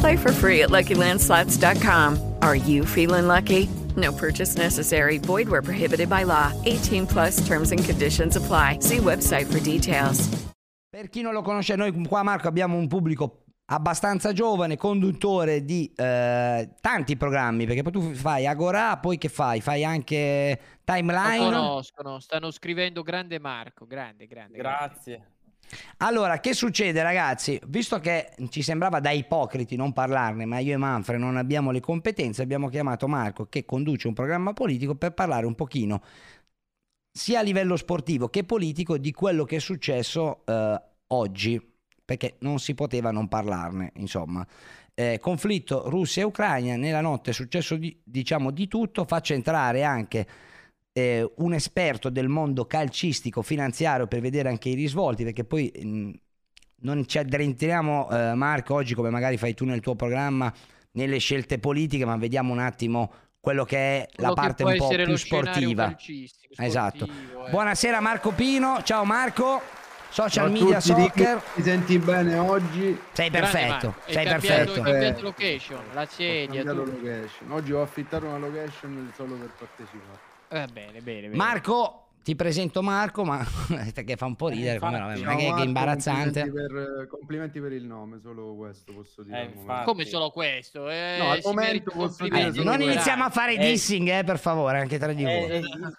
Play 0.00 0.16
for 0.16 0.32
free 0.32 0.62
at 0.62 0.70
LuckyLandSlots.com. 0.70 2.18
Are 2.40 2.56
you 2.56 2.84
feeling 2.86 3.26
lucky? 3.26 3.68
No 3.96 4.12
purchase 4.12 4.56
necessary. 4.56 5.18
Void 5.18 5.48
where 5.48 5.62
prohibited 5.62 6.08
by 6.08 6.24
law. 6.24 6.52
18 6.64 7.06
plus 7.06 7.46
terms 7.46 7.70
and 7.70 7.84
conditions 7.84 8.36
apply. 8.36 8.78
See 8.80 8.98
website 8.98 9.46
for 9.46 9.60
details. 9.60 10.28
Per 10.90 11.08
chi 11.08 11.22
non 11.22 11.32
lo 11.32 11.42
conosce, 11.42 11.74
noi 11.74 11.92
qua 12.06 12.22
Marco 12.22 12.46
abbiamo 12.46 12.76
un 12.76 12.86
pubblico 12.86 13.44
abbastanza 13.66 14.32
giovane, 14.32 14.76
conduttore 14.76 15.64
di 15.64 15.90
eh, 15.96 16.70
tanti 16.80 17.16
programmi, 17.16 17.66
perché 17.66 17.82
poi 17.82 17.92
tu 17.92 18.12
fai 18.14 18.46
Agora, 18.46 18.96
poi 18.98 19.18
che 19.18 19.28
fai? 19.28 19.60
Fai 19.60 19.84
anche 19.84 20.58
Lo 20.60 20.78
Timeline? 20.84 21.38
conoscono, 21.38 22.20
stanno 22.20 22.52
scrivendo 22.52 23.02
grande 23.02 23.40
Marco, 23.40 23.86
grande, 23.86 24.26
grande. 24.26 24.58
Grazie. 24.58 25.33
Allora, 25.98 26.40
che 26.40 26.54
succede 26.54 27.02
ragazzi? 27.02 27.60
Visto 27.66 27.98
che 28.00 28.32
ci 28.50 28.62
sembrava 28.62 29.00
da 29.00 29.10
ipocriti 29.10 29.76
non 29.76 29.92
parlarne, 29.92 30.44
ma 30.44 30.58
io 30.58 30.74
e 30.74 30.76
Manfred 30.76 31.20
non 31.20 31.36
abbiamo 31.36 31.70
le 31.70 31.80
competenze, 31.80 32.42
abbiamo 32.42 32.68
chiamato 32.68 33.08
Marco 33.08 33.46
che 33.48 33.64
conduce 33.64 34.08
un 34.08 34.14
programma 34.14 34.52
politico 34.52 34.94
per 34.94 35.12
parlare 35.12 35.46
un 35.46 35.54
pochino 35.54 36.02
sia 37.16 37.38
a 37.38 37.42
livello 37.42 37.76
sportivo 37.76 38.28
che 38.28 38.42
politico 38.42 38.98
di 38.98 39.12
quello 39.12 39.44
che 39.44 39.56
è 39.56 39.60
successo 39.60 40.42
eh, 40.46 40.82
oggi, 41.08 41.74
perché 42.04 42.34
non 42.40 42.58
si 42.58 42.74
poteva 42.74 43.12
non 43.12 43.28
parlarne, 43.28 43.92
insomma. 43.96 44.44
Eh, 44.92 45.18
conflitto 45.20 45.88
Russia 45.88 46.22
e 46.22 46.24
Ucraina, 46.24 46.74
nella 46.74 47.00
notte 47.00 47.30
è 47.30 47.32
successo 47.32 47.76
di- 47.76 47.96
diciamo 48.02 48.50
di 48.50 48.66
tutto, 48.66 49.04
faccio 49.04 49.32
entrare 49.32 49.84
anche 49.84 50.26
eh, 50.96 51.28
un 51.38 51.52
esperto 51.52 52.08
del 52.08 52.28
mondo 52.28 52.66
calcistico 52.66 53.42
finanziario 53.42 54.06
per 54.06 54.20
vedere 54.20 54.48
anche 54.48 54.68
i 54.68 54.74
risvolti, 54.74 55.24
perché 55.24 55.44
poi 55.44 55.70
mh, 55.74 56.10
non 56.82 57.06
ci 57.06 57.18
addentriamo, 57.18 58.08
eh, 58.10 58.34
Marco, 58.34 58.74
oggi 58.74 58.94
come 58.94 59.10
magari 59.10 59.36
fai 59.36 59.54
tu 59.54 59.64
nel 59.64 59.80
tuo 59.80 59.96
programma, 59.96 60.52
nelle 60.92 61.18
scelte 61.18 61.58
politiche, 61.58 62.04
ma 62.04 62.16
vediamo 62.16 62.52
un 62.52 62.60
attimo 62.60 63.12
quello 63.40 63.64
che 63.64 63.76
è 63.76 64.08
Quello 64.14 64.28
la 64.28 64.34
parte 64.34 64.62
un 64.62 64.76
po' 64.76 64.88
più 64.88 65.16
sportiva. 65.16 65.86
calcistico, 65.86 66.54
Esatto. 66.62 67.04
eh. 67.06 67.50
Buonasera 67.50 68.00
Marco 68.00 68.30
Pino, 68.30 68.80
ciao 68.84 69.04
Marco, 69.04 69.60
social 70.10 70.44
Ciao 70.46 70.52
media 70.52 70.80
tutti, 70.80 71.00
soccer. 71.02 71.42
Ti 71.54 71.62
senti 71.62 71.98
bene 71.98 72.38
oggi? 72.38 72.96
Sei 73.12 73.30
perfetto, 73.30 73.96
sei 74.06 74.24
cambiato- 74.24 74.72
perfetto. 74.72 74.82
Cambiato 74.82 75.22
location, 75.22 75.80
la 75.92 76.02
Ho 76.02 76.06
sedia, 76.08 76.72
location. 76.72 77.50
Oggi 77.50 77.72
ho 77.72 77.82
affittato 77.82 78.26
una 78.26 78.38
location 78.38 79.12
solo 79.16 79.34
per 79.34 79.50
partecipare. 79.58 80.32
Eh, 80.54 80.66
bene, 80.72 81.00
bene, 81.00 81.22
bene. 81.22 81.34
Marco, 81.36 82.03
ti 82.24 82.34
presento 82.34 82.82
Marco, 82.82 83.22
ma 83.22 83.44
perché 83.94 84.16
fa 84.16 84.24
un 84.24 84.34
po' 84.34 84.48
ridere, 84.48 84.78
come 84.80 84.98
no, 84.98 85.10
infatti. 85.10 85.22
non 85.22 85.32
è 85.32 85.36
che- 85.36 85.42
che 85.44 85.48
Marco, 85.50 85.64
imbarazzante. 85.64 86.40
Complimenti 86.40 86.72
per, 86.74 87.06
complimenti 87.06 87.60
per 87.60 87.72
il 87.72 87.84
nome, 87.84 88.18
solo 88.22 88.54
questo 88.56 88.92
posso 88.94 89.22
dire. 89.22 89.52
Eh. 89.54 89.84
Come 89.84 90.04
solo 90.06 90.30
questo? 90.30 90.88
Eh, 90.88 91.16
No, 91.18 91.30
al 91.30 91.40
momento 91.44 91.90
posso 91.94 92.16
complimenti. 92.18 92.50
dire 92.52 92.62
Eh, 92.62 92.64
non 92.64 92.80
iniziamo 92.80 93.24
a 93.24 93.30
fare 93.30 93.54
Eh, 93.56 93.70
dissing, 93.70 94.08
eh, 94.08 94.24
per 94.24 94.38
favore, 94.38 94.78
anche 94.80 94.98
tra 94.98 95.12
di 95.12 95.22
Eh, 95.22 95.26
voi. 95.26 95.50
eh, 95.50 95.58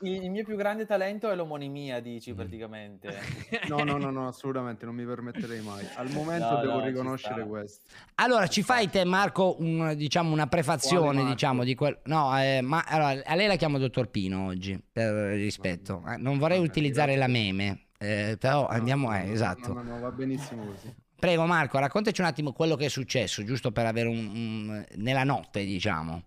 il, 0.09 0.24
il 0.24 0.30
mio 0.31 0.44
più 0.44 0.56
grande 0.58 0.86
talento 0.86 1.30
è 1.30 1.36
l'omonimia, 1.36 2.00
dici 2.00 2.31
Mm. 2.31 2.36
praticamente. 2.36 3.13
No, 3.69 3.84
no, 3.84 3.97
no, 3.97 4.09
no, 4.09 4.28
assolutamente, 4.28 4.86
non 4.86 4.96
mi 4.96 5.06
permetterei 5.06 5.62
mai. 5.62 5.86
Al 5.96 6.09
momento 6.12 6.50
No, 6.56 6.62
devo 6.62 6.80
no, 6.80 6.86
riconoscere 6.86 7.46
questo. 7.46 7.86
Allora, 8.16 8.47
ci 8.47 8.63
fai 8.63 8.90
te, 8.90 9.03
Marco, 9.06 9.56
un, 9.59 9.94
diciamo, 9.96 10.31
una 10.31 10.47
prefazione, 10.47 11.24
diciamo, 11.25 11.63
di 11.63 11.75
quel... 11.75 12.00
No, 12.06 12.36
eh, 12.42 12.62
ma 12.62 12.84
allora, 12.88 13.22
a 13.24 13.36
lei 13.36 13.47
la 13.47 13.56
chiamo 13.56 13.78
dottor 13.78 14.09
Pino 14.09 14.47
oggi, 14.47 14.81
per 14.92 15.13
rispetto. 15.36 16.02
Non 16.17 16.37
vorrei 16.37 16.57
Vabbè, 16.57 16.69
utilizzare 16.69 17.15
la 17.15 17.27
meme, 17.27 17.87
eh, 17.97 18.37
però 18.39 18.67
andiamo... 18.67 19.09
No, 19.09 19.15
eh, 19.15 19.23
no, 19.25 19.31
esatto. 19.33 19.73
No, 19.73 19.81
no, 19.81 19.93
no, 19.93 19.99
va 19.99 20.11
benissimo 20.11 20.65
così. 20.65 20.93
Prego 21.17 21.45
Marco, 21.45 21.79
raccontaci 21.79 22.21
un 22.21 22.27
attimo 22.27 22.51
quello 22.53 22.75
che 22.75 22.85
è 22.85 22.89
successo, 22.89 23.43
giusto 23.43 23.71
per 23.71 23.85
avere 23.85 24.07
un... 24.09 24.17
un- 24.17 24.85
nella 24.95 25.23
notte, 25.23 25.63
diciamo. 25.65 26.23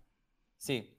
Sì. 0.56 0.96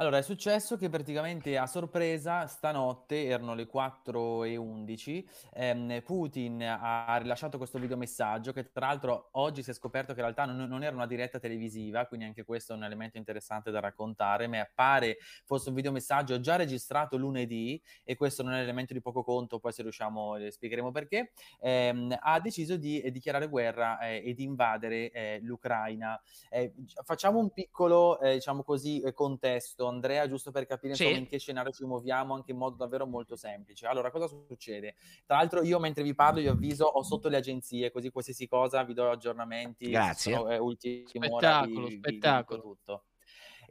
Allora, 0.00 0.16
è 0.16 0.22
successo 0.22 0.78
che 0.78 0.88
praticamente 0.88 1.58
a 1.58 1.66
sorpresa, 1.66 2.46
stanotte, 2.46 3.26
erano 3.26 3.52
le 3.52 3.66
4 3.66 4.44
e 4.44 4.56
11, 4.56 5.28
ehm, 5.52 6.00
Putin 6.00 6.62
ha 6.62 7.18
rilasciato 7.18 7.58
questo 7.58 7.78
videomessaggio 7.78 8.50
che 8.54 8.72
tra 8.72 8.86
l'altro 8.86 9.28
oggi 9.32 9.62
si 9.62 9.68
è 9.68 9.74
scoperto 9.74 10.14
che 10.14 10.20
in 10.20 10.24
realtà 10.24 10.46
non, 10.46 10.66
non 10.70 10.82
era 10.82 10.96
una 10.96 11.06
diretta 11.06 11.38
televisiva, 11.38 12.06
quindi 12.06 12.24
anche 12.24 12.46
questo 12.46 12.72
è 12.72 12.76
un 12.76 12.84
elemento 12.84 13.18
interessante 13.18 13.70
da 13.70 13.78
raccontare, 13.78 14.46
ma 14.46 14.66
pare 14.74 15.18
fosse 15.44 15.68
un 15.68 15.74
videomessaggio 15.74 16.40
già 16.40 16.56
registrato 16.56 17.18
lunedì 17.18 17.78
e 18.02 18.16
questo 18.16 18.42
non 18.42 18.52
è 18.52 18.56
un 18.56 18.62
elemento 18.62 18.94
di 18.94 19.02
poco 19.02 19.22
conto, 19.22 19.58
poi 19.58 19.72
se 19.72 19.82
riusciamo 19.82 20.36
spiegheremo 20.48 20.90
perché, 20.92 21.32
ehm, 21.60 22.16
ha 22.18 22.40
deciso 22.40 22.78
di 22.78 23.02
eh, 23.02 23.10
dichiarare 23.10 23.48
guerra 23.48 23.98
eh, 23.98 24.22
e 24.24 24.32
di 24.32 24.44
invadere 24.44 25.10
eh, 25.10 25.40
l'Ucraina. 25.42 26.18
Eh, 26.48 26.72
facciamo 27.04 27.38
un 27.38 27.50
piccolo, 27.50 28.18
eh, 28.20 28.32
diciamo 28.36 28.62
così, 28.62 29.02
eh, 29.02 29.12
contesto, 29.12 29.88
Andrea, 29.90 30.26
giusto 30.26 30.50
per 30.50 30.64
capire 30.66 30.94
Sì. 30.94 31.02
insomma, 31.02 31.20
in 31.22 31.28
che 31.28 31.38
scenario 31.38 31.70
ci 31.72 31.84
muoviamo 31.84 32.34
anche 32.34 32.50
in 32.52 32.56
modo 32.56 32.76
davvero 32.76 33.06
molto 33.06 33.36
semplice. 33.36 33.86
Allora, 33.86 34.10
cosa 34.10 34.26
succede? 34.26 34.94
Tra 35.26 35.36
l'altro, 35.36 35.62
io 35.62 35.78
mentre 35.78 36.02
vi 36.02 36.14
parlo, 36.14 36.40
vi 36.40 36.48
avviso, 36.48 36.84
ho 36.86 37.02
sotto 37.02 37.28
le 37.28 37.36
agenzie, 37.36 37.90
così 37.90 38.10
qualsiasi 38.10 38.46
cosa 38.48 38.82
vi 38.84 38.94
do 38.94 39.10
aggiornamenti. 39.10 39.90
Grazie. 39.90 40.34
sono, 40.34 40.48
eh, 40.50 40.58
ultima 40.58 41.26
ora, 41.28 41.60
vi- 41.62 41.72
Spettacolo, 41.72 41.86
vi- 41.86 41.96
spettacolo. 41.96 42.60
tutto. 42.62 43.04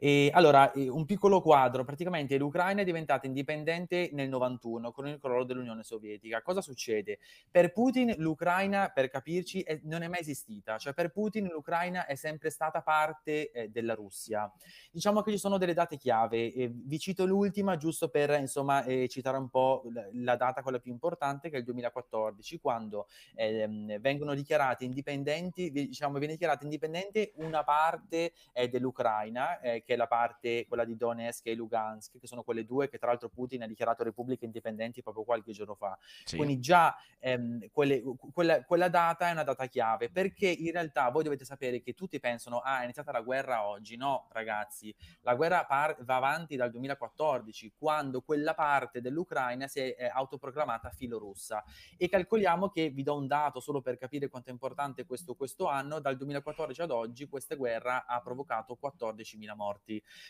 E 0.02 0.30
allora, 0.32 0.72
eh, 0.72 0.88
un 0.88 1.04
piccolo 1.04 1.42
quadro, 1.42 1.84
praticamente 1.84 2.38
l'Ucraina 2.38 2.80
è 2.80 2.84
diventata 2.84 3.26
indipendente 3.26 4.08
nel 4.14 4.30
91 4.30 4.92
con 4.92 5.06
il 5.06 5.18
crollo 5.18 5.44
dell'Unione 5.44 5.82
Sovietica. 5.82 6.40
Cosa 6.40 6.62
succede? 6.62 7.18
Per 7.50 7.70
Putin 7.70 8.14
l'Ucraina, 8.16 8.88
per 8.88 9.10
capirci, 9.10 9.60
è- 9.60 9.78
non 9.82 10.00
è 10.00 10.08
mai 10.08 10.20
esistita, 10.20 10.78
cioè 10.78 10.94
per 10.94 11.10
Putin 11.10 11.48
l'Ucraina 11.48 12.06
è 12.06 12.14
sempre 12.14 12.48
stata 12.48 12.80
parte 12.80 13.50
eh, 13.50 13.68
della 13.68 13.92
Russia. 13.92 14.50
Diciamo 14.90 15.20
che 15.20 15.32
ci 15.32 15.36
sono 15.36 15.58
delle 15.58 15.74
date 15.74 15.98
chiave, 15.98 16.50
e 16.50 16.70
vi 16.72 16.98
cito 16.98 17.26
l'ultima 17.26 17.76
giusto 17.76 18.08
per 18.08 18.30
insomma 18.40 18.82
eh, 18.84 19.06
citare 19.06 19.36
un 19.36 19.50
po' 19.50 19.82
la, 20.14 20.36
data 20.36 20.62
quella 20.62 20.78
più 20.78 20.92
importante 20.92 21.50
che 21.50 21.56
è 21.56 21.58
il 21.58 21.64
2014, 21.66 22.58
quando 22.58 23.06
ehm, 23.34 24.00
vengono 24.00 24.32
dichiarati 24.32 24.86
indipendenti, 24.86 25.70
diciamo 25.70 26.16
viene 26.16 26.32
dichiarata 26.32 26.64
indipendente 26.64 27.32
una 27.34 27.64
parte 27.64 28.32
eh, 28.54 28.68
dell'Ucraina, 28.68 29.60
eh, 29.60 29.82
che 29.90 29.94
è 29.94 29.96
la 29.96 30.06
parte 30.06 30.66
quella 30.68 30.84
di 30.84 30.96
Donetsk 30.96 31.46
e 31.46 31.54
Lugansk, 31.54 32.20
che 32.20 32.28
sono 32.28 32.44
quelle 32.44 32.64
due 32.64 32.88
che 32.88 32.96
tra 32.96 33.08
l'altro 33.08 33.28
Putin 33.28 33.64
ha 33.64 33.66
dichiarato 33.66 34.04
repubbliche 34.04 34.44
indipendenti 34.44 35.02
proprio 35.02 35.24
qualche 35.24 35.50
giorno 35.50 35.74
fa. 35.74 35.98
Sì. 36.22 36.36
Quindi 36.36 36.60
già 36.60 36.96
ehm, 37.18 37.68
quelle- 37.72 38.00
quella, 38.32 38.62
quella 38.62 38.88
data 38.88 39.28
è 39.28 39.32
una 39.32 39.42
data 39.42 39.66
chiave, 39.66 40.08
perché 40.08 40.46
in 40.46 40.70
realtà 40.70 41.10
voi 41.10 41.24
dovete 41.24 41.44
sapere 41.44 41.80
che 41.80 41.94
tutti 41.94 42.20
pensano, 42.20 42.58
ah, 42.58 42.82
è 42.82 42.84
iniziata 42.84 43.10
la 43.10 43.20
guerra 43.20 43.66
oggi. 43.66 43.96
No, 43.96 44.28
ragazzi, 44.30 44.94
la 45.22 45.34
guerra 45.34 45.64
par- 45.64 45.96
va 46.04 46.16
avanti 46.16 46.54
dal 46.54 46.70
2014, 46.70 47.72
quando 47.76 48.20
quella 48.20 48.54
parte 48.54 49.00
dell'Ucraina 49.00 49.66
si 49.66 49.80
è 49.80 49.96
eh, 49.98 50.06
autoproclamata 50.06 50.90
filorussa. 50.90 51.64
E 51.96 52.08
calcoliamo 52.08 52.68
che, 52.68 52.90
vi 52.90 53.02
do 53.02 53.16
un 53.16 53.26
dato 53.26 53.58
solo 53.58 53.80
per 53.80 53.98
capire 53.98 54.28
quanto 54.28 54.50
è 54.50 54.52
importante 54.52 55.04
questo, 55.04 55.34
questo 55.34 55.66
anno, 55.66 55.98
dal 55.98 56.16
2014 56.16 56.82
ad 56.82 56.92
oggi 56.92 57.26
questa 57.26 57.56
guerra 57.56 58.06
ha 58.06 58.20
provocato 58.20 58.78
14.000 58.80 59.56
morti. 59.56 59.78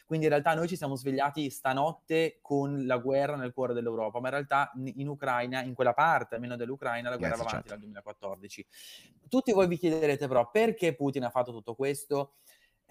Quindi 0.06 0.26
in 0.26 0.32
realtà 0.32 0.55
noi 0.55 0.69
ci 0.69 0.76
siamo 0.76 0.97
svegliati 0.97 1.50
stanotte 1.50 2.38
con 2.41 2.87
la 2.87 2.99
guerra 2.99 3.37
nel 3.37 3.52
cuore 3.52 3.75
dell'Europa, 3.75 4.20
ma 4.20 4.29
in 4.29 4.35
realtà 4.35 4.73
in 4.94 5.08
Ucraina, 5.08 5.62
in 5.62 5.75
quella 5.75 5.93
parte 5.93 6.37
almeno 6.37 6.56
dell'Ucraina, 6.56 7.11
la 7.11 7.17
guerra 7.17 7.37
va 7.37 7.43
avanti 7.43 7.56
certo. 7.56 7.69
dal 7.69 7.79
2014. 7.81 8.67
Tutti 9.29 9.52
voi 9.52 9.69
vi 9.69 9.76
chiederete 9.76 10.26
però 10.26 10.50
perché 10.50 10.94
Putin 10.94 11.25
ha 11.25 11.31
fatto 11.31 11.52
tutto 11.52 11.75
questo? 11.75 12.35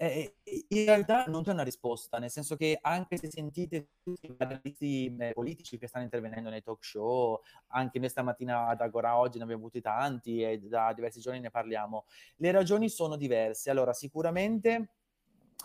Eh, 0.02 0.36
in 0.68 0.86
realtà 0.86 1.26
non 1.26 1.42
c'è 1.42 1.52
una 1.52 1.62
risposta, 1.62 2.18
nel 2.18 2.30
senso 2.30 2.56
che 2.56 2.78
anche 2.80 3.18
se 3.18 3.30
sentite 3.30 3.90
tutti 4.02 4.28
i 4.28 4.34
analisti 4.38 5.14
eh, 5.14 5.32
politici 5.34 5.76
che 5.76 5.88
stanno 5.88 6.04
intervenendo 6.04 6.48
nei 6.48 6.62
talk 6.62 6.82
show, 6.82 7.38
anche 7.66 7.98
noi 7.98 8.08
stamattina 8.08 8.68
ad 8.68 8.80
Agora 8.80 9.18
oggi 9.18 9.36
ne 9.36 9.44
abbiamo 9.44 9.60
avuti 9.60 9.82
tanti 9.82 10.42
e 10.42 10.58
da 10.58 10.94
diversi 10.94 11.20
giorni 11.20 11.40
ne 11.40 11.50
parliamo, 11.50 12.06
le 12.36 12.50
ragioni 12.50 12.88
sono 12.88 13.16
diverse. 13.16 13.68
Allora, 13.68 13.92
sicuramente 13.92 14.99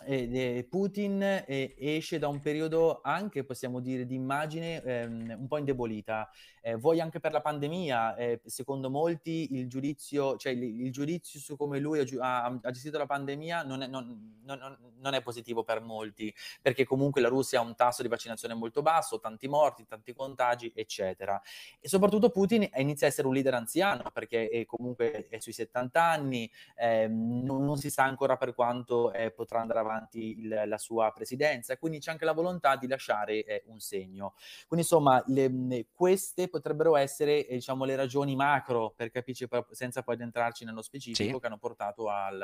eh, 0.04 0.66
Putin 0.68 1.22
eh, 1.22 1.74
esce 1.78 2.18
da 2.18 2.28
un 2.28 2.40
periodo 2.40 3.00
anche, 3.02 3.44
possiamo 3.44 3.80
dire, 3.80 4.06
di 4.06 4.14
immagine 4.14 4.82
ehm, 4.82 5.36
un 5.38 5.46
po' 5.48 5.58
indebolita. 5.58 6.30
Eh, 6.60 6.74
vuoi 6.74 7.00
anche 7.00 7.20
per 7.20 7.32
la 7.32 7.40
pandemia, 7.40 8.16
eh, 8.16 8.40
secondo 8.44 8.90
molti 8.90 9.54
il 9.54 9.68
giudizio, 9.68 10.36
cioè 10.36 10.52
il, 10.52 10.62
il, 10.62 10.92
giudizio 10.92 11.38
su 11.38 11.56
come 11.56 11.78
lui 11.78 12.04
ha, 12.18 12.44
ha 12.44 12.70
gestito 12.72 12.98
la 12.98 13.06
pandemia 13.06 13.62
non 13.62 13.82
è, 13.82 13.86
non, 13.86 14.40
non, 14.42 14.76
non 14.98 15.14
è, 15.14 15.22
positivo 15.22 15.62
per 15.62 15.80
molti, 15.80 16.34
perché 16.60 16.84
comunque 16.84 17.20
la 17.20 17.28
Russia 17.28 17.60
ha 17.60 17.62
un 17.62 17.76
tasso 17.76 18.02
di 18.02 18.08
vaccinazione 18.08 18.54
molto 18.54 18.82
basso, 18.82 19.20
tanti 19.20 19.46
morti, 19.46 19.86
tanti 19.86 20.12
contagi, 20.12 20.72
eccetera. 20.74 21.40
E 21.78 21.88
soprattutto 21.88 22.30
Putin 22.30 22.68
inizia 22.76 23.06
a 23.06 23.10
essere 23.10 23.28
un 23.28 23.34
leader 23.34 23.54
anziano, 23.54 24.10
perché 24.12 24.48
è 24.48 24.64
comunque 24.64 25.28
è 25.28 25.38
sui 25.38 25.52
70 25.52 26.02
anni, 26.02 26.50
ehm, 26.76 27.42
non, 27.44 27.76
si 27.76 27.90
sa 27.90 28.02
ancora 28.02 28.36
per 28.36 28.54
quanto 28.54 29.12
eh, 29.12 29.30
potrà 29.30 29.60
andare 29.60 29.78
avanti 29.78 29.85
il, 30.12 30.62
la 30.66 30.78
sua 30.78 31.12
presidenza, 31.12 31.76
quindi 31.76 31.98
c'è 31.98 32.10
anche 32.10 32.24
la 32.24 32.32
volontà 32.32 32.76
di 32.76 32.86
lasciare 32.86 33.44
eh, 33.44 33.62
un 33.66 33.80
segno. 33.80 34.34
Quindi 34.66 34.86
insomma, 34.86 35.22
le, 35.26 35.86
queste 35.92 36.48
potrebbero 36.48 36.96
essere, 36.96 37.46
eh, 37.46 37.54
diciamo, 37.54 37.84
le 37.84 37.96
ragioni 37.96 38.34
macro, 38.36 38.92
per 38.96 39.10
capirci, 39.10 39.46
senza 39.70 40.02
poi 40.02 40.16
entrarci 40.20 40.64
nello 40.64 40.82
specifico, 40.82 41.34
sì. 41.34 41.40
che 41.40 41.46
hanno 41.46 41.58
portato 41.58 42.08
al, 42.08 42.42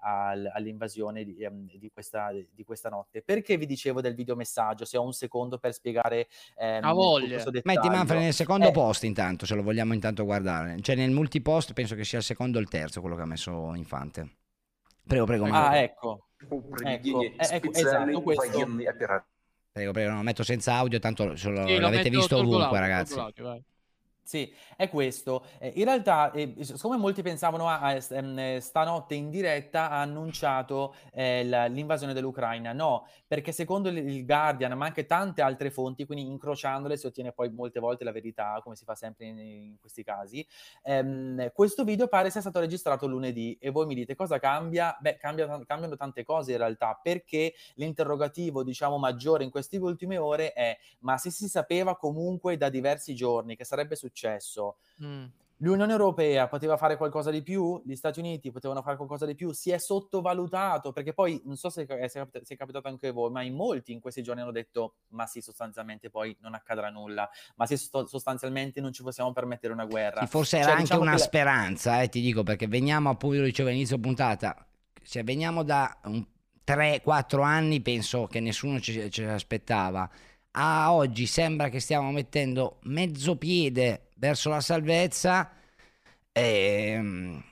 al, 0.00 0.50
all'invasione 0.52 1.24
di, 1.24 1.44
um, 1.44 1.66
di, 1.76 1.90
questa, 1.92 2.30
di, 2.32 2.64
questa, 2.64 2.88
notte. 2.88 3.22
Perché 3.22 3.56
vi 3.56 3.66
dicevo 3.66 4.00
del 4.00 4.14
videomessaggio? 4.14 4.84
Se 4.84 4.96
ho 4.96 5.02
un 5.02 5.12
secondo 5.12 5.58
per 5.58 5.72
spiegare 5.72 6.28
um, 6.56 6.78
A 6.82 6.92
voglia. 6.92 7.42
Metti 7.64 7.88
Manfred 7.88 8.20
nel 8.20 8.34
secondo 8.34 8.68
eh. 8.68 8.72
post 8.72 9.04
intanto, 9.04 9.46
se 9.46 9.54
lo 9.54 9.62
vogliamo 9.62 9.94
intanto 9.94 10.24
guardare. 10.24 10.80
Cioè 10.80 10.96
nel 10.96 11.10
multipost 11.10 11.72
penso 11.72 11.94
che 11.94 12.04
sia 12.04 12.18
il 12.18 12.24
secondo 12.24 12.58
o 12.58 12.60
il 12.60 12.68
terzo 12.68 13.00
quello 13.00 13.16
che 13.16 13.22
ha 13.22 13.26
messo 13.26 13.74
Infante. 13.74 14.36
Prego, 15.06 15.24
prego. 15.24 15.44
Ah, 15.46 15.76
ecco. 15.78 16.29
Ecco. 16.82 17.22
Eh, 17.22 17.34
ecco 17.38 17.72
esatto, 17.72 18.22
questo. 18.22 18.66
Prego, 19.72 19.92
prego, 19.92 20.10
no, 20.12 20.22
metto 20.22 20.42
senza 20.42 20.74
audio, 20.74 20.98
tanto 20.98 21.36
sì, 21.36 21.50
l'avete 21.52 22.10
visto 22.10 22.36
ovunque, 22.36 22.78
ragazzi. 22.80 23.18
Sì, 24.30 24.54
è 24.76 24.88
questo. 24.88 25.44
Eh, 25.58 25.72
in 25.74 25.84
realtà, 25.86 26.30
eh, 26.30 26.54
siccome 26.60 26.96
molti 26.96 27.20
pensavano 27.20 27.66
a, 27.68 27.80
a 27.80 27.94
ehm, 28.10 28.58
stanotte 28.60 29.16
in 29.16 29.28
diretta 29.28 29.90
ha 29.90 30.02
annunciato 30.02 30.94
eh, 31.12 31.42
l'invasione 31.42 32.12
dell'Ucraina, 32.12 32.72
no, 32.72 33.08
perché 33.26 33.50
secondo 33.50 33.88
il 33.88 34.24
Guardian, 34.24 34.78
ma 34.78 34.86
anche 34.86 35.04
tante 35.06 35.42
altre 35.42 35.72
fonti, 35.72 36.04
quindi 36.06 36.24
incrociandole 36.30 36.96
si 36.96 37.06
ottiene 37.06 37.32
poi 37.32 37.50
molte 37.50 37.80
volte 37.80 38.04
la 38.04 38.12
verità, 38.12 38.60
come 38.62 38.76
si 38.76 38.84
fa 38.84 38.94
sempre 38.94 39.24
in, 39.26 39.38
in 39.38 39.76
questi 39.80 40.04
casi. 40.04 40.46
Ehm, 40.84 41.50
questo 41.52 41.82
video 41.82 42.06
pare 42.06 42.30
sia 42.30 42.40
stato 42.40 42.60
registrato 42.60 43.08
lunedì 43.08 43.58
e 43.60 43.70
voi 43.70 43.86
mi 43.86 43.96
dite 43.96 44.14
cosa 44.14 44.38
cambia? 44.38 44.96
Beh, 45.00 45.16
cambia, 45.16 45.46
cambiano 45.66 45.96
tante 45.96 46.22
cose 46.22 46.52
in 46.52 46.58
realtà, 46.58 47.00
perché 47.02 47.52
l'interrogativo, 47.74 48.62
diciamo, 48.62 48.96
maggiore 48.96 49.42
in 49.42 49.50
queste 49.50 49.76
ultime 49.78 50.18
ore 50.18 50.52
è 50.52 50.78
ma 51.00 51.18
se 51.18 51.30
si 51.32 51.48
sapeva 51.48 51.96
comunque 51.96 52.56
da 52.56 52.68
diversi 52.68 53.12
giorni 53.16 53.56
che 53.56 53.64
sarebbe 53.64 53.96
successo 53.96 54.18
successo. 54.20 54.76
Mm. 55.02 55.24
L'Unione 55.62 55.92
Europea 55.92 56.48
poteva 56.48 56.78
fare 56.78 56.96
qualcosa 56.96 57.30
di 57.30 57.42
più, 57.42 57.82
gli 57.84 57.94
Stati 57.94 58.18
Uniti 58.18 58.50
potevano 58.50 58.80
fare 58.80 58.96
qualcosa 58.96 59.26
di 59.26 59.34
più, 59.34 59.52
si 59.52 59.70
è 59.70 59.78
sottovalutato, 59.78 60.90
perché 60.90 61.12
poi 61.12 61.38
non 61.44 61.56
so 61.56 61.68
se, 61.68 61.86
se, 61.86 62.08
se 62.08 62.54
è 62.54 62.56
capitato 62.56 62.88
anche 62.88 63.08
a 63.08 63.12
voi, 63.12 63.30
ma 63.30 63.42
in 63.42 63.54
molti 63.54 63.92
in 63.92 64.00
questi 64.00 64.22
giorni 64.22 64.40
hanno 64.40 64.52
detto 64.52 64.94
ma 65.08 65.26
sì, 65.26 65.42
sostanzialmente 65.42 66.08
poi 66.08 66.34
non 66.40 66.54
accadrà 66.54 66.88
nulla, 66.88 67.28
ma 67.56 67.66
sì, 67.66 67.76
sostanzialmente 67.76 68.80
non 68.80 68.94
ci 68.94 69.02
possiamo 69.02 69.34
permettere 69.34 69.74
una 69.74 69.84
guerra. 69.84 70.20
Sì, 70.20 70.28
forse 70.28 70.56
era 70.56 70.64
cioè, 70.64 70.72
anche 70.72 70.84
diciamo 70.84 71.02
una 71.02 71.12
che... 71.12 71.18
speranza, 71.18 72.00
eh, 72.00 72.08
ti 72.08 72.22
dico, 72.22 72.42
perché 72.42 72.66
veniamo, 72.66 73.10
appunto, 73.10 73.42
dicevo 73.42 73.68
all'inizio 73.68 73.98
puntata, 73.98 74.66
cioè 75.02 75.24
veniamo 75.24 75.62
da 75.62 75.94
3-4 76.66 77.42
anni, 77.42 77.82
penso 77.82 78.26
che 78.28 78.40
nessuno 78.40 78.80
ci, 78.80 79.10
ci 79.10 79.24
aspettava 79.24 80.08
a 80.52 80.92
oggi 80.92 81.26
sembra 81.26 81.68
che 81.68 81.80
stiamo 81.80 82.10
mettendo 82.10 82.78
mezzo 82.82 83.36
piede 83.36 84.08
verso 84.16 84.48
la 84.50 84.60
salvezza 84.60 85.50
ehm, 86.32 87.42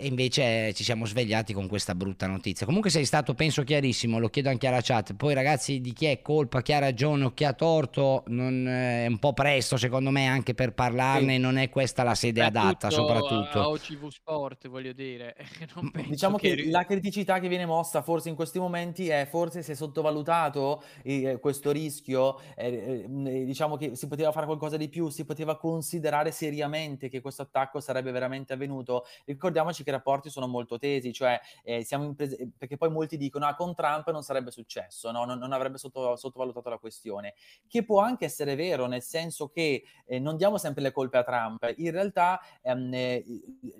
e 0.00 0.06
invece 0.06 0.72
ci 0.72 0.84
siamo 0.84 1.04
svegliati 1.04 1.52
con 1.52 1.68
questa 1.68 1.94
brutta 1.94 2.26
notizia. 2.26 2.66
Comunque 2.66 2.90
sei 2.90 3.04
stato, 3.04 3.34
penso, 3.34 3.62
chiarissimo, 3.62 4.18
lo 4.18 4.28
chiedo 4.28 4.48
anche 4.48 4.66
alla 4.66 4.80
chat. 4.82 5.14
Poi 5.14 5.34
ragazzi, 5.34 5.80
di 5.80 5.92
chi 5.92 6.06
è 6.06 6.22
colpa, 6.22 6.62
chi 6.62 6.72
ha 6.72 6.78
ragione 6.78 7.24
o 7.24 7.34
chi 7.34 7.44
ha 7.44 7.52
torto, 7.52 8.24
non, 8.28 8.66
è 8.66 9.06
un 9.06 9.18
po' 9.18 9.32
presto 9.32 9.76
secondo 9.76 10.10
me 10.10 10.26
anche 10.26 10.54
per 10.54 10.72
parlarne, 10.72 11.34
sì. 11.34 11.38
non 11.38 11.58
è 11.58 11.68
questa 11.68 12.02
la 12.02 12.14
sede 12.14 12.42
adatta 12.42 12.90
soprattutto. 12.90 13.60
A 13.60 13.68
OCV 13.68 14.08
Sport, 14.08 14.68
voglio 14.68 14.92
dire. 14.92 15.36
diciamo 16.08 16.36
che... 16.36 16.54
che... 16.54 16.70
la 16.70 16.84
criticità 16.84 17.38
che 17.38 17.48
viene 17.48 17.66
mossa 17.66 18.02
forse 18.02 18.28
in 18.28 18.34
questi 18.34 18.58
momenti 18.58 19.08
è 19.08 19.26
forse 19.28 19.62
si 19.62 19.72
è 19.72 19.74
sottovalutato 19.74 20.82
eh, 21.02 21.38
questo 21.40 21.70
rischio, 21.70 22.40
eh, 22.56 23.04
eh, 23.04 23.44
diciamo 23.44 23.76
che 23.76 23.94
si 23.96 24.06
poteva 24.06 24.32
fare 24.32 24.46
qualcosa 24.46 24.76
di 24.76 24.88
più, 24.88 25.08
si 25.08 25.24
poteva 25.24 25.56
considerare 25.56 26.30
seriamente 26.30 27.08
che 27.08 27.20
questo 27.20 27.42
attacco 27.42 27.80
sarebbe 27.80 28.10
veramente 28.10 28.52
avvenuto. 28.52 29.06
Ricordiamoci 29.24 29.82
che 29.82 29.89
i 29.90 29.92
rapporti 29.92 30.30
sono 30.30 30.46
molto 30.46 30.78
tesi, 30.78 31.12
cioè 31.12 31.40
eh, 31.62 31.84
siamo 31.84 32.04
in 32.04 32.14
pres- 32.14 32.36
perché 32.56 32.76
poi 32.76 32.90
molti 32.90 33.16
dicono 33.16 33.46
ah, 33.46 33.54
con 33.54 33.74
Trump 33.74 34.10
non 34.10 34.22
sarebbe 34.22 34.50
successo, 34.50 35.10
no? 35.10 35.24
non, 35.24 35.38
non, 35.38 35.52
avrebbe 35.52 35.78
sotto, 35.78 36.16
sottovalutato 36.16 36.68
la 36.68 36.78
questione, 36.78 37.34
che 37.68 37.84
può 37.84 38.00
anche 38.00 38.24
essere 38.24 38.54
vero, 38.54 38.86
nel 38.86 39.02
senso 39.02 39.48
che 39.48 39.84
eh, 40.06 40.18
non 40.18 40.36
diamo 40.36 40.58
sempre 40.58 40.82
le 40.82 40.92
colpe 40.92 41.18
a 41.18 41.24
Trump, 41.24 41.72
in 41.76 41.90
realtà 41.90 42.40
ehm, 42.62 42.94
eh, 42.94 43.24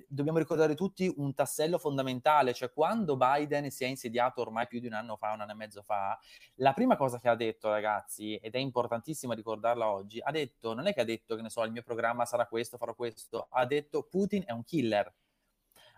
dobbiamo 0.08 0.38
ricordare 0.38 0.74
tutti 0.74 1.12
un 1.16 1.34
tassello 1.34 1.78
fondamentale, 1.78 2.52
cioè 2.52 2.72
quando 2.72 3.16
Biden 3.16 3.70
si 3.70 3.84
è 3.84 3.86
insediato 3.86 4.40
ormai 4.40 4.66
più 4.66 4.80
di 4.80 4.86
un 4.86 4.94
anno 4.94 5.16
fa, 5.16 5.32
un 5.32 5.40
anno 5.40 5.52
e 5.52 5.56
mezzo 5.56 5.82
fa, 5.82 6.18
la 6.56 6.72
prima 6.72 6.96
cosa 6.96 7.18
che 7.18 7.28
ha 7.28 7.36
detto 7.36 7.68
ragazzi, 7.70 8.36
ed 8.36 8.54
è 8.54 8.58
importantissimo 8.58 9.32
ricordarla 9.32 9.90
oggi, 9.90 10.20
ha 10.20 10.30
detto, 10.30 10.74
non 10.74 10.86
è 10.86 10.92
che 10.92 11.00
ha 11.00 11.04
detto 11.04 11.36
che 11.36 11.42
ne 11.42 11.50
so, 11.50 11.62
il 11.64 11.72
mio 11.72 11.82
programma 11.82 12.24
sarà 12.24 12.46
questo, 12.46 12.76
farò 12.76 12.94
questo, 12.94 13.48
ha 13.50 13.64
detto 13.66 14.02
Putin 14.02 14.44
è 14.46 14.52
un 14.52 14.64
killer 14.64 15.12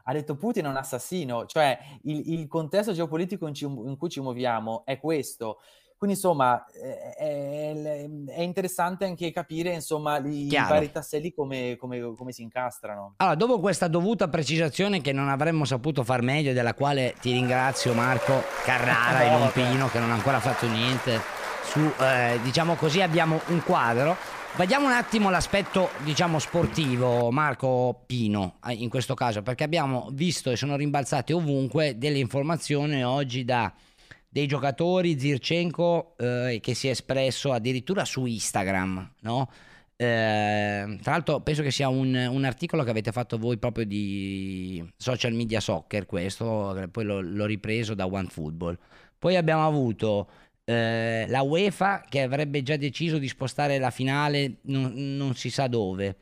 ha 0.04 0.12
detto 0.12 0.37
Putin 0.37 0.64
è 0.64 0.69
un 0.69 0.76
assassino, 0.76 1.46
cioè 1.46 1.78
il, 2.04 2.32
il 2.32 2.49
contesto 2.49 2.93
geopolitico 2.93 3.46
in, 3.46 3.54
ci, 3.54 3.64
in, 3.64 3.96
cui 3.96 4.08
ci 4.08 4.20
muoviamo 4.20 4.82
è 4.84 4.99
questo. 4.99 5.58
Quindi 5.96 6.19
insomma 6.19 6.64
è, 6.66 7.14
è, 7.16 8.10
è 8.26 8.40
interessante 8.40 9.04
anche 9.04 9.31
capire 9.31 9.72
insomma 9.72 10.19
i, 10.19 10.46
i 10.46 10.50
vari 10.50 10.90
tasselli 10.90 11.32
come, 11.32 11.76
come, 11.76 12.14
come, 12.16 12.32
si 12.32 12.43
incastrano. 12.43 13.14
Allora, 13.19 13.37
dopo 13.37 13.60
questa 13.60 13.87
dovuta 13.87 14.26
precisazione 14.26 15.00
che 15.00 15.12
non 15.12 15.29
avremmo 15.29 15.65
saputo 15.65 16.03
far 16.03 16.22
meglio, 16.22 16.53
della 16.53 16.74
quale 16.74 17.15
ti 17.20 17.31
ringrazio 17.31 17.94
Marco 17.94 18.43
Carrara 18.65 19.22
e 19.22 19.31
non 19.31 19.53
Pino 19.53 19.88
che 19.91 20.00
non 20.00 20.10
ha 20.10 20.15
ancora 20.15 20.41
fatto 20.41 20.67
niente, 20.67 21.20
su, 21.62 21.79
eh, 22.00 22.41
diciamo 22.43 22.74
così 22.74 23.00
abbiamo 23.00 23.41
un 23.46 23.62
quadro. 23.62 24.17
Vediamo 24.55 24.85
un 24.85 24.93
attimo 24.93 25.31
l'aspetto, 25.31 25.89
diciamo, 26.05 26.39
sportivo, 26.39 27.31
Marco 27.31 28.03
Pino, 28.05 28.59
eh, 28.67 28.75
in 28.75 28.91
questo 28.91 29.15
caso, 29.15 29.41
perché 29.41 29.65
abbiamo 29.65 30.11
visto 30.13 30.51
e 30.51 30.56
sono 30.56 30.77
rimbalzate 30.77 31.32
ovunque 31.32 31.97
delle 31.97 32.19
informazioni 32.19 33.03
oggi 33.03 33.47
da 33.47 33.73
dei 34.29 34.47
giocatori, 34.47 35.19
Zirchenko, 35.19 36.17
eh, 36.19 36.59
che 36.63 36.75
si 36.75 36.89
è 36.89 36.91
espresso 36.91 37.53
addirittura 37.53 38.05
su 38.05 38.27
Instagram, 38.27 39.15
no? 39.21 39.51
Eh, 39.97 40.99
tra 41.03 41.13
l'altro 41.13 41.41
penso 41.41 41.63
che 41.63 41.71
sia 41.71 41.89
un, 41.89 42.15
un, 42.15 42.44
articolo 42.44 42.82
che 42.82 42.91
avete 42.91 43.13
fatto 43.13 43.39
voi 43.39 43.56
proprio 43.56 43.87
di 43.87 44.87
social 44.97 45.32
media 45.32 45.61
soccer 45.61 46.05
questo, 46.05 46.89
poi 46.91 47.05
l'ho, 47.05 47.21
l'ho 47.23 47.47
ripreso 47.47 47.94
da 47.94 48.06
OneFootball. 48.06 48.79
Poi 49.19 49.37
abbiamo 49.37 49.67
avuto 49.67 50.29
eh, 50.64 51.26
la 51.28 51.42
UEFA 51.42 52.04
che 52.08 52.22
avrebbe 52.22 52.62
già 52.62 52.76
deciso 52.76 53.19
di 53.19 53.28
spostare 53.28 53.78
la 53.78 53.90
finale 53.90 54.58
non, 54.62 54.92
non 54.94 55.34
si 55.34 55.50
sa 55.50 55.66
dove. 55.66 56.16